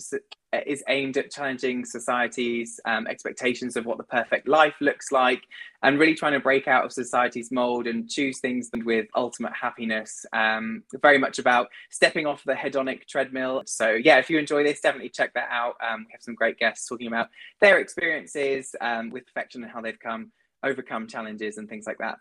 [0.66, 5.42] is aimed at challenging society's um, expectations of what the perfect life looks like,
[5.84, 10.26] and really trying to break out of society's mold and choose things with ultimate happiness.
[10.32, 13.62] Um, very much about stepping off the hedonic treadmill.
[13.64, 15.76] So yeah, if you enjoy this, definitely check that out.
[15.88, 17.28] Um, we have some great guests talking about
[17.60, 20.32] their experiences um, with perfection and how they've come
[20.64, 22.16] overcome challenges and things like that.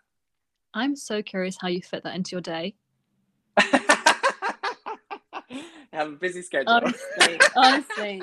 [0.72, 2.76] I'm so curious how you fit that into your day.
[6.00, 6.72] Have a busy schedule.
[6.72, 8.22] Honestly, honestly.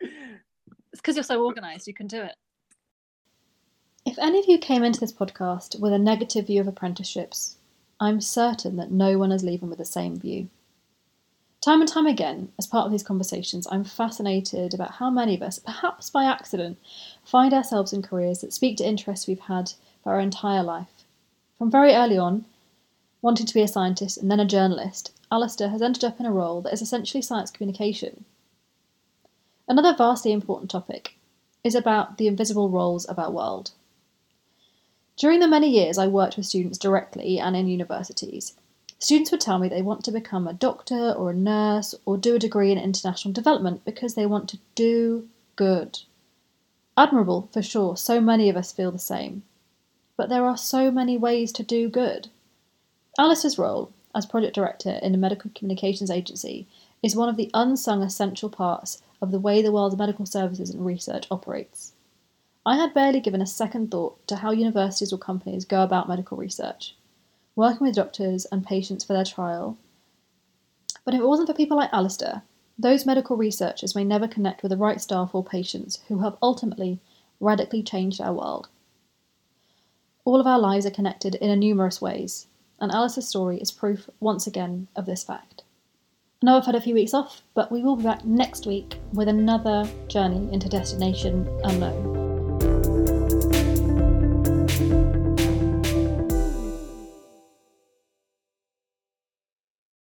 [0.00, 2.34] It's because you're so organised, you can do it.
[4.06, 7.56] If any of you came into this podcast with a negative view of apprenticeships,
[8.00, 10.48] I'm certain that no one is leaving with the same view.
[11.64, 15.40] Time and time again, as part of these conversations, I'm fascinated about how many of
[15.40, 16.78] us, perhaps by accident,
[17.24, 19.72] find ourselves in careers that speak to interests we've had
[20.02, 21.04] for our entire life.
[21.56, 22.44] From very early on,
[23.24, 26.30] wanting to be a scientist and then a journalist, Alistair has ended up in a
[26.30, 28.26] role that is essentially science communication.
[29.66, 31.16] Another vastly important topic
[31.64, 33.70] is about the invisible roles of our world.
[35.16, 38.56] During the many years I worked with students directly and in universities,
[38.98, 42.34] students would tell me they want to become a doctor or a nurse or do
[42.34, 46.00] a degree in international development because they want to do good.
[46.94, 49.44] Admirable, for sure, so many of us feel the same.
[50.14, 52.28] But there are so many ways to do good.
[53.16, 56.66] Alistair's role as project director in a medical communications agency
[57.00, 60.84] is one of the unsung essential parts of the way the world's medical services and
[60.84, 61.92] research operates.
[62.66, 66.36] I had barely given a second thought to how universities or companies go about medical
[66.36, 66.96] research,
[67.54, 69.76] working with doctors and patients for their trial.
[71.04, 72.42] But if it wasn't for people like Alistair,
[72.76, 76.98] those medical researchers may never connect with the right staff or patients who have ultimately
[77.38, 78.68] radically changed our world.
[80.24, 82.46] All of our lives are connected in numerous ways,
[82.80, 85.62] and Alistair's story is proof once again of this fact.
[86.42, 88.98] I know I've had a few weeks off, but we will be back next week
[89.12, 92.13] with another journey into Destination Unknown.